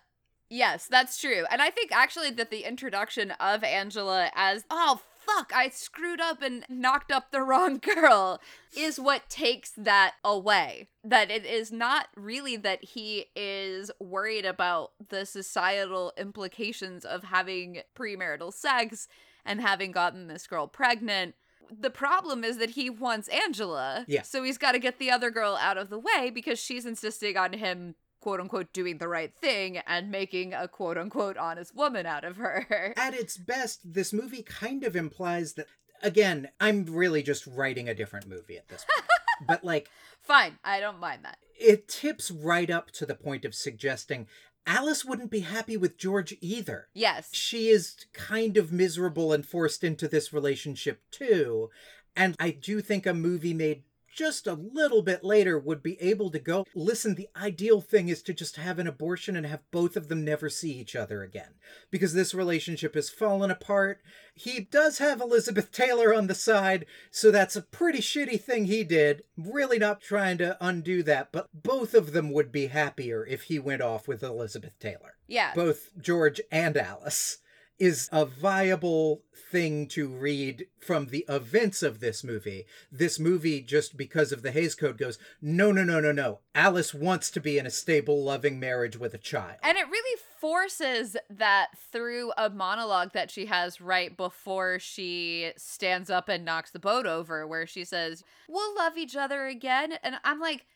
Yes, 0.48 0.86
that's 0.86 1.20
true. 1.20 1.44
And 1.50 1.60
I 1.60 1.68
think 1.68 1.92
actually 1.92 2.30
that 2.30 2.50
the 2.50 2.66
introduction 2.66 3.32
of 3.32 3.62
Angela 3.62 4.30
as, 4.34 4.64
oh, 4.70 5.02
fuck, 5.20 5.52
I 5.54 5.68
screwed 5.68 6.20
up 6.20 6.42
and 6.42 6.64
knocked 6.68 7.12
up 7.12 7.30
the 7.30 7.42
wrong 7.42 7.78
girl 7.78 8.40
is 8.76 8.98
what 8.98 9.28
takes 9.28 9.70
that 9.76 10.14
away. 10.24 10.88
That 11.04 11.30
it 11.30 11.44
is 11.44 11.72
not 11.72 12.08
really 12.16 12.56
that 12.56 12.84
he 12.84 13.26
is 13.34 13.90
worried 13.98 14.44
about 14.44 14.92
the 15.08 15.24
societal 15.24 16.12
implications 16.16 17.04
of 17.04 17.24
having 17.24 17.82
premarital 17.96 18.52
sex 18.52 19.08
and 19.44 19.60
having 19.60 19.92
gotten 19.92 20.28
this 20.28 20.46
girl 20.46 20.66
pregnant. 20.66 21.34
The 21.70 21.90
problem 21.90 22.42
is 22.42 22.58
that 22.58 22.70
he 22.70 22.90
wants 22.90 23.28
Angela. 23.28 24.04
Yeah. 24.08 24.22
So 24.22 24.42
he's 24.42 24.58
got 24.58 24.72
to 24.72 24.78
get 24.78 24.98
the 24.98 25.10
other 25.10 25.30
girl 25.30 25.56
out 25.60 25.78
of 25.78 25.88
the 25.88 25.98
way 25.98 26.30
because 26.30 26.58
she's 26.58 26.84
insisting 26.84 27.36
on 27.36 27.52
him 27.52 27.94
quote 28.20 28.40
unquote 28.40 28.72
doing 28.72 28.98
the 28.98 29.08
right 29.08 29.32
thing 29.40 29.78
and 29.78 30.10
making 30.10 30.52
a 30.54 30.68
quote 30.68 30.98
unquote 30.98 31.36
honest 31.36 31.74
woman 31.74 32.06
out 32.06 32.24
of 32.24 32.36
her. 32.36 32.94
At 32.96 33.14
its 33.14 33.36
best, 33.36 33.80
this 33.94 34.12
movie 34.12 34.42
kind 34.42 34.84
of 34.84 34.94
implies 34.96 35.54
that 35.54 35.66
again, 36.02 36.48
I'm 36.60 36.84
really 36.86 37.22
just 37.22 37.46
writing 37.46 37.88
a 37.88 37.94
different 37.94 38.26
movie 38.28 38.56
at 38.56 38.68
this 38.68 38.84
point. 38.84 39.06
but 39.48 39.64
like 39.64 39.90
Fine, 40.22 40.58
I 40.64 40.80
don't 40.80 40.98
mind 41.00 41.24
that. 41.24 41.38
it 41.58 41.88
tips 41.88 42.30
right 42.30 42.70
up 42.70 42.90
to 42.92 43.06
the 43.06 43.14
point 43.14 43.44
of 43.44 43.54
suggesting 43.54 44.26
Alice 44.66 45.04
wouldn't 45.04 45.30
be 45.30 45.40
happy 45.40 45.76
with 45.76 45.96
George 45.98 46.36
either. 46.40 46.88
Yes. 46.94 47.30
She 47.32 47.68
is 47.68 47.96
kind 48.12 48.56
of 48.58 48.70
miserable 48.72 49.32
and 49.32 49.44
forced 49.44 49.82
into 49.82 50.06
this 50.06 50.32
relationship 50.32 51.00
too. 51.10 51.70
And 52.14 52.36
I 52.38 52.50
do 52.50 52.80
think 52.80 53.06
a 53.06 53.14
movie 53.14 53.54
made 53.54 53.84
just 54.14 54.46
a 54.46 54.54
little 54.54 55.02
bit 55.02 55.22
later 55.24 55.58
would 55.58 55.82
be 55.82 56.00
able 56.00 56.30
to 56.30 56.38
go, 56.38 56.64
listen, 56.74 57.14
the 57.14 57.28
ideal 57.36 57.80
thing 57.80 58.08
is 58.08 58.22
to 58.22 58.32
just 58.34 58.56
have 58.56 58.78
an 58.78 58.86
abortion 58.86 59.36
and 59.36 59.46
have 59.46 59.60
both 59.70 59.96
of 59.96 60.08
them 60.08 60.24
never 60.24 60.48
see 60.48 60.72
each 60.72 60.96
other 60.96 61.22
again. 61.22 61.54
Because 61.90 62.12
this 62.14 62.34
relationship 62.34 62.94
has 62.94 63.10
fallen 63.10 63.50
apart. 63.50 64.00
He 64.34 64.60
does 64.60 64.98
have 64.98 65.20
Elizabeth 65.20 65.70
Taylor 65.72 66.14
on 66.14 66.26
the 66.26 66.34
side, 66.34 66.86
so 67.10 67.30
that's 67.30 67.56
a 67.56 67.62
pretty 67.62 67.98
shitty 68.00 68.40
thing 68.40 68.64
he 68.64 68.84
did. 68.84 69.22
Really 69.36 69.78
not 69.78 70.00
trying 70.00 70.38
to 70.38 70.56
undo 70.60 71.02
that, 71.04 71.30
but 71.32 71.48
both 71.52 71.94
of 71.94 72.12
them 72.12 72.32
would 72.32 72.50
be 72.50 72.68
happier 72.68 73.26
if 73.26 73.42
he 73.44 73.58
went 73.58 73.82
off 73.82 74.08
with 74.08 74.22
Elizabeth 74.22 74.78
Taylor 74.78 75.16
Yeah. 75.28 75.52
both 75.54 75.90
George 76.00 76.40
and 76.50 76.76
Alice 76.76 77.38
is 77.80 78.08
a 78.12 78.24
viable 78.26 79.22
thing 79.50 79.88
to 79.88 80.06
read 80.06 80.66
from 80.78 81.06
the 81.06 81.24
events 81.28 81.82
of 81.82 81.98
this 81.98 82.22
movie. 82.22 82.66
This 82.92 83.18
movie, 83.18 83.60
just 83.62 83.96
because 83.96 84.30
of 84.30 84.42
the 84.42 84.52
Hays 84.52 84.74
Code, 84.74 84.98
goes, 84.98 85.18
no, 85.42 85.72
no, 85.72 85.82
no, 85.82 85.98
no, 85.98 86.12
no. 86.12 86.40
Alice 86.54 86.94
wants 86.94 87.30
to 87.32 87.40
be 87.40 87.58
in 87.58 87.66
a 87.66 87.70
stable, 87.70 88.22
loving 88.22 88.60
marriage 88.60 88.96
with 88.96 89.14
a 89.14 89.18
child. 89.18 89.56
And 89.62 89.76
it 89.76 89.88
really 89.88 90.20
forces 90.38 91.16
that 91.28 91.68
through 91.90 92.32
a 92.36 92.50
monologue 92.50 93.12
that 93.12 93.30
she 93.30 93.46
has 93.46 93.80
right 93.80 94.16
before 94.16 94.78
she 94.78 95.52
stands 95.56 96.10
up 96.10 96.28
and 96.28 96.44
knocks 96.44 96.70
the 96.70 96.78
boat 96.78 97.06
over, 97.06 97.46
where 97.46 97.66
she 97.66 97.84
says, 97.84 98.22
We'll 98.48 98.74
love 98.76 98.96
each 98.96 99.16
other 99.16 99.46
again. 99.46 99.94
And 100.02 100.16
I'm 100.22 100.38
like, 100.40 100.66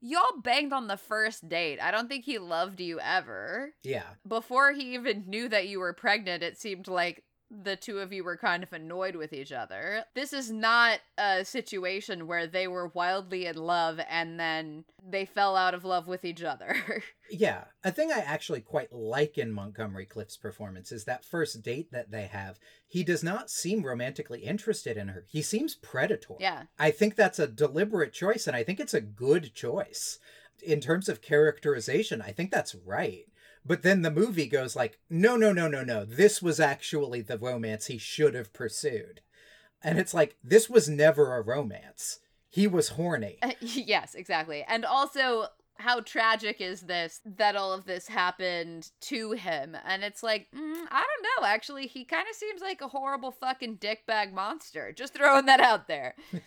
Y'all 0.00 0.40
banged 0.42 0.72
on 0.72 0.86
the 0.86 0.96
first 0.96 1.48
date. 1.48 1.80
I 1.80 1.90
don't 1.90 2.08
think 2.08 2.24
he 2.24 2.38
loved 2.38 2.80
you 2.80 3.00
ever. 3.00 3.74
yeah. 3.82 4.04
Before 4.26 4.72
he 4.72 4.94
even 4.94 5.24
knew 5.26 5.48
that 5.48 5.68
you 5.68 5.80
were 5.80 5.92
pregnant, 5.92 6.42
it 6.42 6.58
seemed 6.58 6.86
like 6.88 7.24
the 7.50 7.76
two 7.76 7.98
of 7.98 8.12
you 8.12 8.24
were 8.24 8.36
kind 8.36 8.62
of 8.62 8.72
annoyed 8.72 9.16
with 9.16 9.32
each 9.32 9.52
other. 9.52 10.04
This 10.14 10.32
is 10.32 10.50
not 10.50 11.00
a 11.16 11.44
situation 11.44 12.26
where 12.26 12.46
they 12.46 12.68
were 12.68 12.88
wildly 12.88 13.46
in 13.46 13.56
love 13.56 14.00
and 14.08 14.38
then 14.38 14.84
they 15.06 15.24
fell 15.24 15.56
out 15.56 15.72
of 15.72 15.84
love 15.84 16.06
with 16.06 16.24
each 16.24 16.42
other. 16.42 16.76
Yeah. 17.30 17.64
A 17.84 17.92
thing 17.92 18.10
I 18.10 18.20
actually 18.20 18.62
quite 18.62 18.90
like 18.90 19.36
in 19.36 19.52
Montgomery 19.52 20.06
Clift's 20.06 20.38
performance 20.38 20.90
is 20.90 21.04
that 21.04 21.26
first 21.26 21.60
date 21.62 21.92
that 21.92 22.10
they 22.10 22.22
have. 22.22 22.58
He 22.86 23.04
does 23.04 23.22
not 23.22 23.50
seem 23.50 23.84
romantically 23.84 24.40
interested 24.40 24.96
in 24.96 25.08
her. 25.08 25.26
He 25.28 25.42
seems 25.42 25.74
predatory. 25.74 26.38
yeah. 26.40 26.62
I 26.78 26.90
think 26.90 27.16
that's 27.16 27.38
a 27.38 27.46
deliberate 27.46 28.14
choice, 28.14 28.46
and 28.46 28.56
I 28.56 28.64
think 28.64 28.80
it's 28.80 28.94
a 28.94 29.02
good 29.02 29.52
choice. 29.54 30.18
In 30.62 30.80
terms 30.80 31.10
of 31.10 31.20
characterization, 31.20 32.22
I 32.22 32.32
think 32.32 32.50
that's 32.50 32.74
right. 32.74 33.26
But 33.64 33.82
then 33.82 34.02
the 34.02 34.10
movie 34.10 34.46
goes 34.46 34.76
like, 34.76 34.98
no, 35.10 35.36
no, 35.36 35.52
no, 35.52 35.68
no, 35.68 35.84
no. 35.84 36.04
This 36.04 36.42
was 36.42 36.60
actually 36.60 37.22
the 37.22 37.38
romance 37.38 37.86
he 37.86 37.98
should 37.98 38.34
have 38.34 38.52
pursued. 38.52 39.20
And 39.82 39.98
it's 39.98 40.14
like, 40.14 40.36
this 40.42 40.68
was 40.68 40.88
never 40.88 41.36
a 41.36 41.42
romance. 41.42 42.20
He 42.48 42.66
was 42.66 42.90
horny. 42.90 43.38
Uh, 43.42 43.52
yes, 43.60 44.14
exactly. 44.14 44.64
And 44.66 44.84
also, 44.84 45.46
how 45.76 46.00
tragic 46.00 46.60
is 46.60 46.82
this 46.82 47.20
that 47.24 47.54
all 47.54 47.72
of 47.72 47.84
this 47.84 48.08
happened 48.08 48.90
to 49.02 49.32
him? 49.32 49.76
And 49.86 50.02
it's 50.02 50.22
like, 50.22 50.48
mm, 50.54 50.84
I 50.90 51.04
don't 51.04 51.42
know. 51.42 51.46
Actually, 51.46 51.86
he 51.86 52.04
kind 52.04 52.26
of 52.28 52.34
seems 52.34 52.60
like 52.60 52.80
a 52.80 52.88
horrible 52.88 53.30
fucking 53.30 53.78
dickbag 53.78 54.32
monster. 54.32 54.92
Just 54.92 55.14
throwing 55.14 55.46
that 55.46 55.60
out 55.60 55.88
there. 55.88 56.14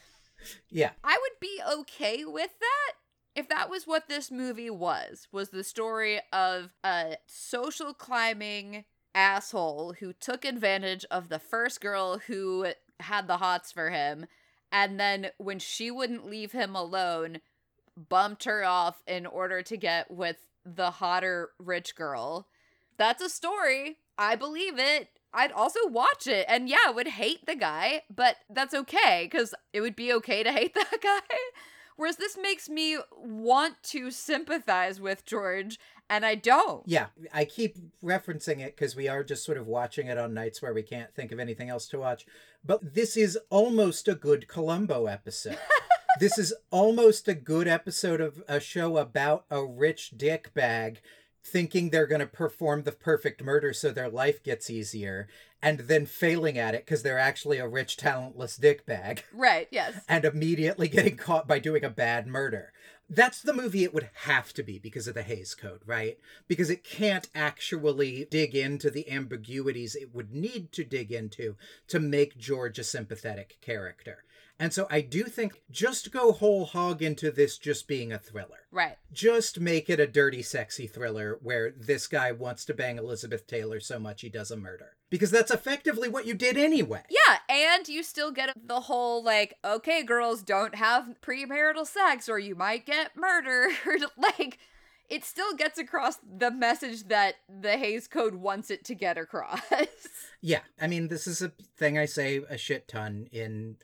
Yeah. 0.69 0.91
I 1.03 1.17
would 1.21 1.39
be 1.39 1.61
okay 1.79 2.25
with 2.25 2.51
that 2.59 2.93
if 3.35 3.47
that 3.49 3.69
was 3.69 3.87
what 3.87 4.07
this 4.07 4.31
movie 4.31 4.69
was. 4.69 5.27
Was 5.31 5.49
the 5.49 5.63
story 5.63 6.19
of 6.33 6.71
a 6.83 7.17
social 7.27 7.93
climbing 7.93 8.85
asshole 9.13 9.95
who 9.99 10.13
took 10.13 10.45
advantage 10.45 11.05
of 11.11 11.29
the 11.29 11.39
first 11.39 11.81
girl 11.81 12.19
who 12.27 12.67
had 12.99 13.27
the 13.27 13.37
hots 13.37 13.71
for 13.71 13.89
him 13.89 14.25
and 14.71 14.99
then 14.99 15.31
when 15.37 15.59
she 15.59 15.91
wouldn't 15.91 16.25
leave 16.25 16.53
him 16.53 16.75
alone 16.75 17.41
bumped 18.09 18.45
her 18.45 18.63
off 18.63 19.03
in 19.05 19.25
order 19.25 19.61
to 19.61 19.75
get 19.75 20.09
with 20.09 20.37
the 20.65 20.91
hotter 20.91 21.49
rich 21.59 21.95
girl. 21.95 22.47
That's 22.97 23.21
a 23.21 23.29
story. 23.29 23.97
I 24.17 24.35
believe 24.35 24.79
it. 24.79 25.09
I'd 25.33 25.51
also 25.51 25.87
watch 25.87 26.27
it 26.27 26.45
and 26.47 26.69
yeah, 26.69 26.89
would 26.93 27.07
hate 27.07 27.45
the 27.45 27.55
guy, 27.55 28.03
but 28.13 28.37
that's 28.49 28.73
okay 28.73 29.27
cuz 29.27 29.53
it 29.73 29.81
would 29.81 29.95
be 29.95 30.13
okay 30.13 30.43
to 30.43 30.51
hate 30.51 30.73
that 30.75 31.01
guy. 31.01 31.35
Whereas 32.01 32.15
this 32.15 32.35
makes 32.35 32.67
me 32.67 32.97
want 33.15 33.75
to 33.83 34.09
sympathize 34.09 34.99
with 34.99 35.23
George 35.23 35.79
and 36.09 36.25
I 36.25 36.33
don't. 36.33 36.81
Yeah. 36.87 37.09
I 37.31 37.45
keep 37.45 37.77
referencing 38.03 38.59
it 38.59 38.75
because 38.75 38.95
we 38.95 39.07
are 39.07 39.23
just 39.23 39.45
sort 39.45 39.59
of 39.59 39.67
watching 39.67 40.07
it 40.07 40.17
on 40.17 40.33
nights 40.33 40.63
where 40.63 40.73
we 40.73 40.81
can't 40.81 41.13
think 41.13 41.31
of 41.31 41.39
anything 41.39 41.69
else 41.69 41.87
to 41.89 41.99
watch. 41.99 42.25
But 42.65 42.95
this 42.95 43.15
is 43.15 43.37
almost 43.51 44.07
a 44.07 44.15
good 44.15 44.47
Columbo 44.47 45.05
episode. 45.05 45.59
this 46.19 46.39
is 46.39 46.55
almost 46.71 47.27
a 47.27 47.35
good 47.35 47.67
episode 47.67 48.19
of 48.19 48.41
a 48.47 48.59
show 48.59 48.97
about 48.97 49.45
a 49.51 49.63
rich 49.63 50.17
dick 50.17 50.55
bag 50.55 51.01
thinking 51.43 51.89
they're 51.89 52.07
going 52.07 52.21
to 52.21 52.27
perform 52.27 52.83
the 52.83 52.91
perfect 52.91 53.43
murder 53.43 53.73
so 53.73 53.91
their 53.91 54.09
life 54.09 54.43
gets 54.43 54.69
easier 54.69 55.27
and 55.61 55.81
then 55.81 56.05
failing 56.05 56.57
at 56.57 56.73
it 56.75 56.85
because 56.85 57.03
they're 57.03 57.19
actually 57.19 57.57
a 57.57 57.67
rich 57.67 57.97
talentless 57.97 58.57
dick 58.57 58.85
bag 58.85 59.23
Right, 59.33 59.67
yes. 59.71 60.03
and 60.07 60.25
immediately 60.25 60.87
getting 60.87 61.17
caught 61.17 61.47
by 61.47 61.59
doing 61.59 61.83
a 61.83 61.89
bad 61.89 62.27
murder. 62.27 62.73
That's 63.09 63.41
the 63.41 63.53
movie 63.53 63.83
it 63.83 63.93
would 63.93 64.09
have 64.23 64.53
to 64.53 64.63
be 64.63 64.79
because 64.79 65.05
of 65.05 65.15
the 65.15 65.21
Hays 65.21 65.53
Code, 65.53 65.81
right? 65.85 66.17
Because 66.47 66.69
it 66.69 66.83
can't 66.85 67.27
actually 67.35 68.25
dig 68.31 68.55
into 68.55 68.89
the 68.89 69.11
ambiguities 69.11 69.95
it 69.95 70.15
would 70.15 70.31
need 70.33 70.71
to 70.71 70.85
dig 70.85 71.11
into 71.11 71.57
to 71.89 71.99
make 71.99 72.37
George 72.37 72.79
a 72.79 72.85
sympathetic 72.85 73.57
character. 73.61 74.23
And 74.61 74.71
so 74.71 74.85
I 74.91 75.01
do 75.01 75.23
think 75.23 75.63
just 75.71 76.11
go 76.11 76.31
whole 76.31 76.65
hog 76.65 77.01
into 77.01 77.31
this 77.31 77.57
just 77.57 77.87
being 77.87 78.13
a 78.13 78.19
thriller. 78.19 78.59
Right. 78.71 78.95
Just 79.11 79.59
make 79.59 79.89
it 79.89 79.99
a 79.99 80.05
dirty, 80.05 80.43
sexy 80.43 80.85
thriller 80.85 81.39
where 81.41 81.71
this 81.71 82.05
guy 82.05 82.31
wants 82.31 82.63
to 82.65 82.75
bang 82.75 82.99
Elizabeth 82.99 83.47
Taylor 83.47 83.79
so 83.79 83.97
much 83.97 84.21
he 84.21 84.29
does 84.29 84.51
a 84.51 84.55
murder. 84.55 84.97
Because 85.09 85.31
that's 85.31 85.49
effectively 85.49 86.07
what 86.09 86.27
you 86.27 86.35
did 86.35 86.57
anyway. 86.57 87.01
Yeah, 87.09 87.39
and 87.49 87.87
you 87.87 88.03
still 88.03 88.29
get 88.31 88.55
the 88.55 88.81
whole 88.81 89.23
like, 89.23 89.55
okay, 89.65 90.03
girls 90.03 90.43
don't 90.43 90.75
have 90.75 91.15
premarital 91.23 91.87
sex 91.87 92.29
or 92.29 92.37
you 92.37 92.53
might 92.53 92.85
get 92.85 93.17
murdered. 93.17 93.71
like, 94.15 94.59
it 95.09 95.25
still 95.25 95.55
gets 95.55 95.79
across 95.79 96.17
the 96.37 96.51
message 96.51 97.07
that 97.07 97.37
the 97.49 97.77
Hays 97.77 98.07
Code 98.07 98.35
wants 98.35 98.69
it 98.69 98.85
to 98.85 98.93
get 98.93 99.17
across. 99.17 99.59
Yeah, 100.43 100.61
I 100.81 100.87
mean, 100.87 101.07
this 101.07 101.27
is 101.27 101.43
a 101.43 101.51
thing 101.77 101.99
I 101.99 102.05
say 102.05 102.41
a 102.49 102.57
shit 102.57 102.87
ton 102.87 103.27
in 103.31 103.77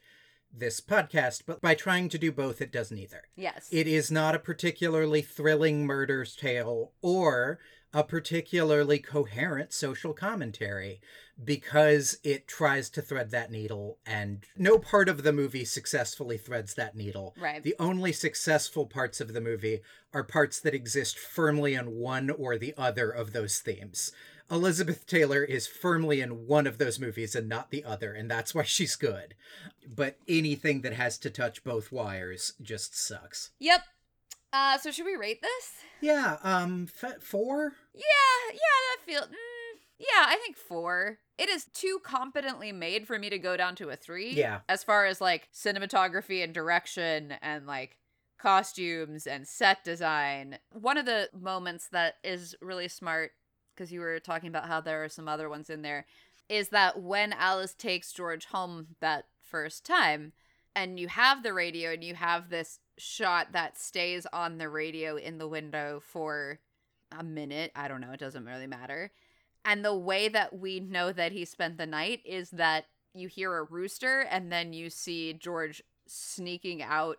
this 0.53 0.81
podcast, 0.81 1.43
but 1.45 1.61
by 1.61 1.75
trying 1.75 2.09
to 2.09 2.17
do 2.17 2.31
both, 2.31 2.61
it 2.61 2.71
does 2.71 2.91
neither. 2.91 3.23
yes. 3.35 3.67
It 3.71 3.87
is 3.87 4.09
not 4.11 4.35
a 4.35 4.39
particularly 4.39 5.21
thrilling 5.21 5.85
murder's 5.85 6.35
tale 6.35 6.93
or 7.01 7.59
a 7.93 8.03
particularly 8.03 8.99
coherent 8.99 9.71
social 9.73 10.13
commentary 10.13 10.99
because 11.43 12.17
it 12.23 12.47
tries 12.47 12.89
to 12.89 13.01
thread 13.01 13.29
that 13.31 13.51
needle, 13.51 13.99
and 14.05 14.43
no 14.57 14.77
part 14.79 15.07
of 15.07 15.23
the 15.23 15.31
movie 15.31 15.63
successfully 15.63 16.37
threads 16.37 16.73
that 16.73 16.95
needle. 16.95 17.35
Right. 17.39 17.61
The 17.61 17.75
only 17.79 18.11
successful 18.11 18.87
parts 18.87 19.21
of 19.21 19.33
the 19.33 19.41
movie 19.41 19.81
are 20.13 20.23
parts 20.23 20.59
that 20.61 20.73
exist 20.73 21.17
firmly 21.17 21.75
in 21.75 21.91
one 21.91 22.29
or 22.31 22.57
the 22.57 22.73
other 22.75 23.09
of 23.09 23.33
those 23.33 23.59
themes. 23.59 24.11
Elizabeth 24.49 25.05
Taylor 25.05 25.43
is 25.43 25.67
firmly 25.67 26.21
in 26.21 26.47
one 26.47 26.65
of 26.67 26.77
those 26.77 26.99
movies 26.99 27.35
and 27.35 27.49
not 27.49 27.69
the 27.71 27.83
other, 27.83 28.13
and 28.13 28.29
that's 28.31 28.55
why 28.55 28.63
she's 28.63 28.95
good. 28.95 29.35
But 29.87 30.17
anything 30.27 30.81
that 30.81 30.93
has 30.93 31.17
to 31.19 31.29
touch 31.29 31.63
both 31.63 31.91
wires 31.91 32.53
just 32.61 32.97
sucks. 32.97 33.51
yep. 33.59 33.81
Uh, 34.53 34.77
so 34.77 34.91
should 34.91 35.05
we 35.05 35.15
rate 35.15 35.41
this? 35.41 35.73
Yeah, 35.99 36.37
um, 36.41 36.87
f- 37.03 37.21
four? 37.21 37.73
Yeah, 37.93 38.53
yeah, 38.53 38.57
that 38.57 38.97
feel. 39.05 39.21
Mm, 39.23 39.79
yeah, 39.99 40.25
I 40.25 40.37
think 40.41 40.55
four. 40.55 41.19
It 41.37 41.49
is 41.49 41.65
too 41.73 41.99
competently 42.03 42.71
made 42.71 43.05
for 43.07 43.19
me 43.19 43.29
to 43.29 43.37
go 43.37 43.57
down 43.57 43.75
to 43.75 43.89
a 43.89 43.97
three. 43.97 44.31
Yeah. 44.31 44.61
As 44.69 44.83
far 44.85 45.05
as 45.05 45.19
like 45.19 45.49
cinematography 45.53 46.43
and 46.43 46.53
direction 46.53 47.33
and 47.41 47.67
like 47.67 47.97
costumes 48.39 49.27
and 49.27 49.45
set 49.47 49.83
design. 49.83 50.59
One 50.71 50.97
of 50.97 51.05
the 51.05 51.29
moments 51.37 51.89
that 51.91 52.15
is 52.23 52.55
really 52.61 52.87
smart, 52.87 53.31
because 53.77 53.91
you 53.91 53.99
were 53.99 54.19
talking 54.19 54.49
about 54.49 54.67
how 54.67 54.81
there 54.81 55.03
are 55.03 55.09
some 55.09 55.27
other 55.27 55.49
ones 55.49 55.69
in 55.69 55.83
there, 55.83 56.05
is 56.49 56.69
that 56.69 57.01
when 57.01 57.33
Alice 57.33 57.73
takes 57.73 58.11
George 58.11 58.45
home 58.45 58.87
that 58.99 59.25
first 59.41 59.85
time, 59.85 60.33
and 60.75 60.99
you 60.99 61.07
have 61.07 61.43
the 61.43 61.53
radio 61.53 61.91
and 61.91 62.03
you 62.03 62.15
have 62.15 62.49
this 62.49 62.79
shot 62.97 63.51
that 63.51 63.77
stays 63.77 64.27
on 64.31 64.57
the 64.57 64.69
radio 64.69 65.15
in 65.15 65.37
the 65.37 65.47
window 65.47 65.99
for 66.03 66.59
a 67.17 67.23
minute. 67.23 67.71
I 67.75 67.87
don't 67.87 68.01
know. 68.01 68.11
It 68.11 68.19
doesn't 68.19 68.45
really 68.45 68.67
matter. 68.67 69.11
And 69.65 69.83
the 69.83 69.95
way 69.95 70.29
that 70.29 70.57
we 70.57 70.79
know 70.79 71.11
that 71.11 71.31
he 71.31 71.45
spent 71.45 71.77
the 71.77 71.87
night 71.87 72.21
is 72.25 72.51
that 72.51 72.85
you 73.13 73.27
hear 73.27 73.57
a 73.57 73.63
rooster 73.63 74.21
and 74.21 74.51
then 74.51 74.71
you 74.71 74.89
see 74.89 75.33
George 75.33 75.81
sneaking 76.05 76.83
out 76.83 77.17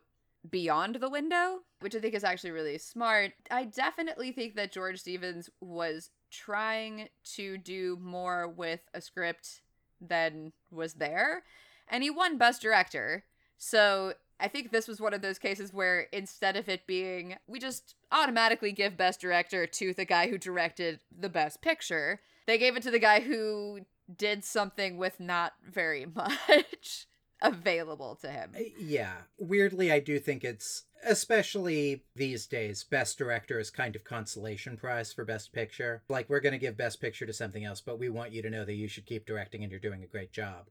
beyond 0.48 0.96
the 0.96 1.10
window, 1.10 1.58
which 1.80 1.96
I 1.96 1.98
think 1.98 2.14
is 2.14 2.24
actually 2.24 2.52
really 2.52 2.78
smart. 2.78 3.32
I 3.50 3.64
definitely 3.64 4.30
think 4.30 4.54
that 4.54 4.72
George 4.72 5.00
Stevens 5.00 5.50
was 5.60 6.10
trying 6.30 7.08
to 7.34 7.58
do 7.58 7.98
more 8.00 8.48
with 8.48 8.80
a 8.94 9.00
script 9.00 9.62
than 10.00 10.52
was 10.70 10.94
there, 10.94 11.44
and 11.88 12.02
he 12.02 12.10
won 12.10 12.38
Best 12.38 12.62
Director. 12.62 13.24
So 13.56 14.14
I 14.40 14.48
think 14.48 14.70
this 14.70 14.86
was 14.86 15.00
one 15.00 15.14
of 15.14 15.22
those 15.22 15.38
cases 15.38 15.72
where 15.72 16.02
instead 16.12 16.56
of 16.56 16.68
it 16.68 16.86
being, 16.86 17.36
we 17.46 17.58
just 17.58 17.94
automatically 18.12 18.72
give 18.72 18.96
Best 18.96 19.20
Director 19.20 19.66
to 19.66 19.92
the 19.92 20.04
guy 20.04 20.28
who 20.28 20.38
directed 20.38 21.00
the 21.16 21.28
Best 21.28 21.60
Picture, 21.60 22.20
they 22.46 22.58
gave 22.58 22.76
it 22.76 22.82
to 22.84 22.90
the 22.90 22.98
guy 23.00 23.20
who 23.20 23.80
did 24.16 24.44
something 24.44 24.96
with 24.96 25.18
not 25.20 25.54
very 25.68 26.06
much 26.14 27.06
available 27.42 28.16
to 28.16 28.30
him. 28.30 28.52
Uh, 28.56 28.62
Yeah. 28.78 29.12
Weirdly, 29.38 29.90
I 29.92 30.00
do 30.00 30.18
think 30.18 30.44
it's, 30.44 30.84
especially 31.04 32.04
these 32.14 32.46
days, 32.46 32.84
Best 32.84 33.18
Director 33.18 33.58
is 33.58 33.70
kind 33.70 33.96
of 33.96 34.04
consolation 34.04 34.76
prize 34.76 35.12
for 35.12 35.24
Best 35.24 35.52
Picture. 35.52 36.02
Like, 36.08 36.28
we're 36.28 36.40
going 36.40 36.52
to 36.52 36.58
give 36.58 36.76
Best 36.76 37.00
Picture 37.00 37.26
to 37.26 37.32
something 37.32 37.64
else, 37.64 37.80
but 37.80 37.98
we 37.98 38.08
want 38.08 38.32
you 38.32 38.42
to 38.42 38.50
know 38.50 38.64
that 38.64 38.74
you 38.74 38.88
should 38.88 39.06
keep 39.06 39.26
directing 39.26 39.62
and 39.62 39.70
you're 39.70 39.80
doing 39.80 40.02
a 40.02 40.06
great 40.06 40.32
job. 40.32 40.68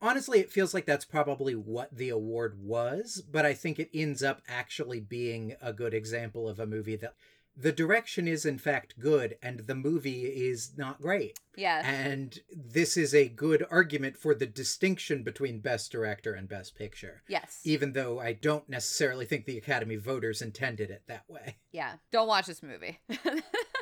Honestly, 0.00 0.38
it 0.38 0.52
feels 0.52 0.72
like 0.72 0.86
that's 0.86 1.04
probably 1.04 1.56
what 1.56 1.96
the 1.96 2.08
award 2.08 2.56
was, 2.62 3.22
but 3.28 3.44
I 3.44 3.52
think 3.54 3.78
it 3.78 3.90
ends 3.92 4.22
up 4.22 4.42
actually 4.46 5.00
being 5.00 5.56
a 5.60 5.72
good 5.72 5.92
example 5.92 6.48
of 6.48 6.60
a 6.60 6.66
movie 6.66 6.94
that 6.96 7.14
the 7.60 7.72
direction 7.72 8.28
is 8.28 8.46
in 8.46 8.58
fact 8.58 8.98
good 8.98 9.36
and 9.42 9.60
the 9.60 9.74
movie 9.74 10.22
is 10.22 10.72
not 10.76 11.00
great. 11.00 11.38
Yeah. 11.56 11.82
And 11.84 12.38
this 12.54 12.96
is 12.96 13.14
a 13.14 13.28
good 13.28 13.66
argument 13.70 14.16
for 14.16 14.34
the 14.34 14.46
distinction 14.46 15.24
between 15.24 15.58
Best 15.58 15.90
Director 15.90 16.34
and 16.34 16.48
Best 16.48 16.76
Picture, 16.76 17.22
yes. 17.26 17.60
even 17.64 17.92
though 17.92 18.20
I 18.20 18.32
don't 18.32 18.68
necessarily 18.68 19.26
think 19.26 19.44
the 19.44 19.58
Academy 19.58 19.96
voters 19.96 20.40
intended 20.40 20.90
it 20.90 21.02
that 21.08 21.24
way. 21.28 21.56
Yeah. 21.72 21.94
Don't 22.12 22.28
watch 22.28 22.46
this 22.46 22.62
movie. 22.62 23.00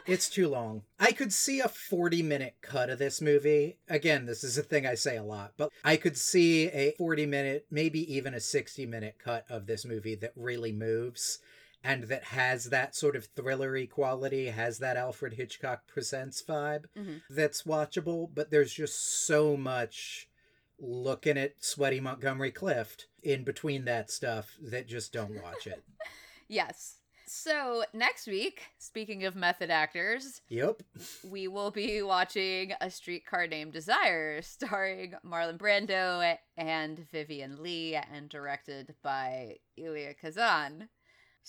It's 0.06 0.28
too 0.28 0.48
long. 0.48 0.82
I 1.00 1.10
could 1.10 1.32
see 1.32 1.58
a 1.58 1.68
40 1.68 2.22
minute 2.22 2.56
cut 2.62 2.90
of 2.90 2.98
this 2.98 3.20
movie. 3.20 3.78
Again, 3.88 4.24
this 4.24 4.44
is 4.44 4.56
a 4.56 4.62
thing 4.62 4.86
I 4.86 4.94
say 4.94 5.16
a 5.16 5.24
lot, 5.24 5.54
but 5.56 5.72
I 5.84 5.96
could 5.96 6.16
see 6.16 6.68
a 6.68 6.92
40 6.96 7.26
minute, 7.26 7.66
maybe 7.72 8.14
even 8.14 8.32
a 8.32 8.40
60 8.40 8.86
minute 8.86 9.16
cut 9.18 9.44
of 9.50 9.66
this 9.66 9.84
movie 9.84 10.14
that 10.16 10.32
really 10.36 10.70
moves 10.70 11.40
and 11.84 12.04
that 12.04 12.24
has 12.24 12.64
that 12.66 12.94
sort 12.94 13.16
of 13.16 13.32
thrillery 13.34 13.88
quality, 13.88 14.46
has 14.46 14.78
that 14.78 14.96
Alfred 14.96 15.34
Hitchcock 15.34 15.86
Presents 15.86 16.42
vibe 16.42 16.86
Mhm. 16.96 17.22
that's 17.30 17.62
watchable, 17.62 18.28
but 18.32 18.50
there's 18.50 18.72
just 18.72 19.26
so 19.26 19.56
much 19.56 20.28
looking 20.78 21.38
at 21.38 21.62
sweaty 21.64 22.00
Montgomery 22.00 22.52
Clift 22.52 23.06
in 23.22 23.44
between 23.44 23.84
that 23.86 24.10
stuff 24.10 24.56
that 24.60 24.86
just 24.86 25.12
don't 25.12 25.42
watch 25.42 25.66
it. 25.66 25.82
yes. 26.48 26.96
So, 27.28 27.84
next 27.92 28.28
week, 28.28 28.62
speaking 28.78 29.24
of 29.24 29.34
method 29.34 29.68
actors, 29.68 30.42
yep. 30.48 30.80
we 31.24 31.48
will 31.48 31.72
be 31.72 32.00
watching 32.00 32.72
A 32.80 32.88
Streetcar 32.88 33.48
Named 33.48 33.72
Desire, 33.72 34.40
starring 34.42 35.14
Marlon 35.24 35.58
Brando 35.58 36.38
and 36.56 36.98
Vivien 37.10 37.60
Leigh, 37.60 37.96
and 37.96 38.28
directed 38.28 38.94
by 39.02 39.56
Elia 39.76 40.14
Kazan. 40.14 40.88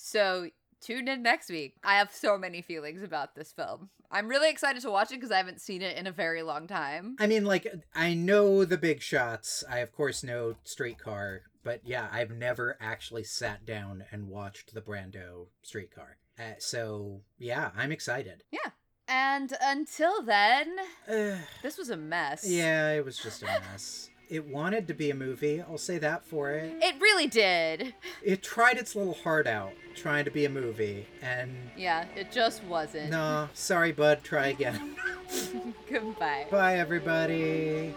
So, 0.07 0.49
tune 0.79 1.07
in 1.07 1.23
next 1.23 1.49
week. 1.49 1.73
I 1.83 1.95
have 1.95 2.12
so 2.13 2.38
many 2.38 2.62
feelings 2.62 3.01
about 3.01 3.33
this 3.36 3.51
film. 3.51 3.89
I'm 4.12 4.27
really 4.27 4.49
excited 4.49 4.81
to 4.83 4.91
watch 4.91 5.12
it 5.12 5.15
because 5.15 5.31
I 5.31 5.38
haven't 5.38 5.60
seen 5.60 5.81
it 5.81 5.97
in 5.97 6.05
a 6.05 6.12
very 6.12 6.43
long 6.43 6.67
time. 6.67 7.15
I 7.19 7.25
mean, 7.25 7.45
like, 7.45 7.67
I 7.95 8.13
know 8.13 8.63
the 8.63 8.77
big 8.77 9.01
shots. 9.01 9.63
I, 9.69 9.79
of 9.79 9.91
course, 9.91 10.23
know 10.23 10.55
Streetcar, 10.63 11.41
but 11.63 11.81
yeah, 11.83 12.07
I've 12.12 12.29
never 12.31 12.77
actually 12.79 13.23
sat 13.23 13.65
down 13.65 14.05
and 14.12 14.27
watched 14.29 14.73
the 14.75 14.81
Brando 14.81 15.47
Streetcar. 15.63 16.17
Uh, 16.39 16.53
so, 16.60 17.21
yeah, 17.39 17.71
I'm 17.75 17.91
excited. 17.91 18.43
Yeah. 18.51 18.69
And 19.10 19.51
until 19.62 20.21
then, 20.21 20.75
Uh, 21.10 21.38
this 21.63 21.77
was 21.77 21.89
a 21.89 21.97
mess. 21.97 22.45
yeah, 22.47 22.91
it 22.91 23.03
was 23.03 23.17
just 23.17 23.41
a 23.41 23.45
mess. 23.47 24.10
It 24.29 24.45
wanted 24.45 24.87
to 24.89 24.93
be 24.93 25.09
a 25.09 25.15
movie, 25.15 25.61
I'll 25.61 25.77
say 25.77 25.97
that 25.99 26.25
for 26.25 26.51
it. 26.51 26.73
It 26.81 26.95
really 26.99 27.27
did. 27.27 27.93
It 28.21 28.43
tried 28.43 28.77
its 28.77 28.93
little 28.95 29.13
heart 29.13 29.47
out 29.47 29.71
trying 29.95 30.25
to 30.25 30.31
be 30.31 30.43
a 30.45 30.49
movie, 30.49 31.07
and 31.21 31.55
Yeah, 31.77 32.05
it 32.15 32.31
just 32.31 32.63
wasn't. 32.65 33.09
no, 33.09 33.47
sorry, 33.53 33.91
bud, 33.93 34.19
try 34.23 34.47
again. 34.47 34.95
Goodbye. 35.89 36.45
Bye, 36.51 36.75
everybody. 36.77 37.93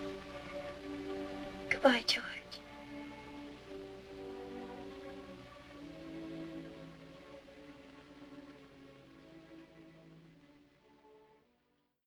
Goodbye, 1.68 2.04
George. 2.06 2.24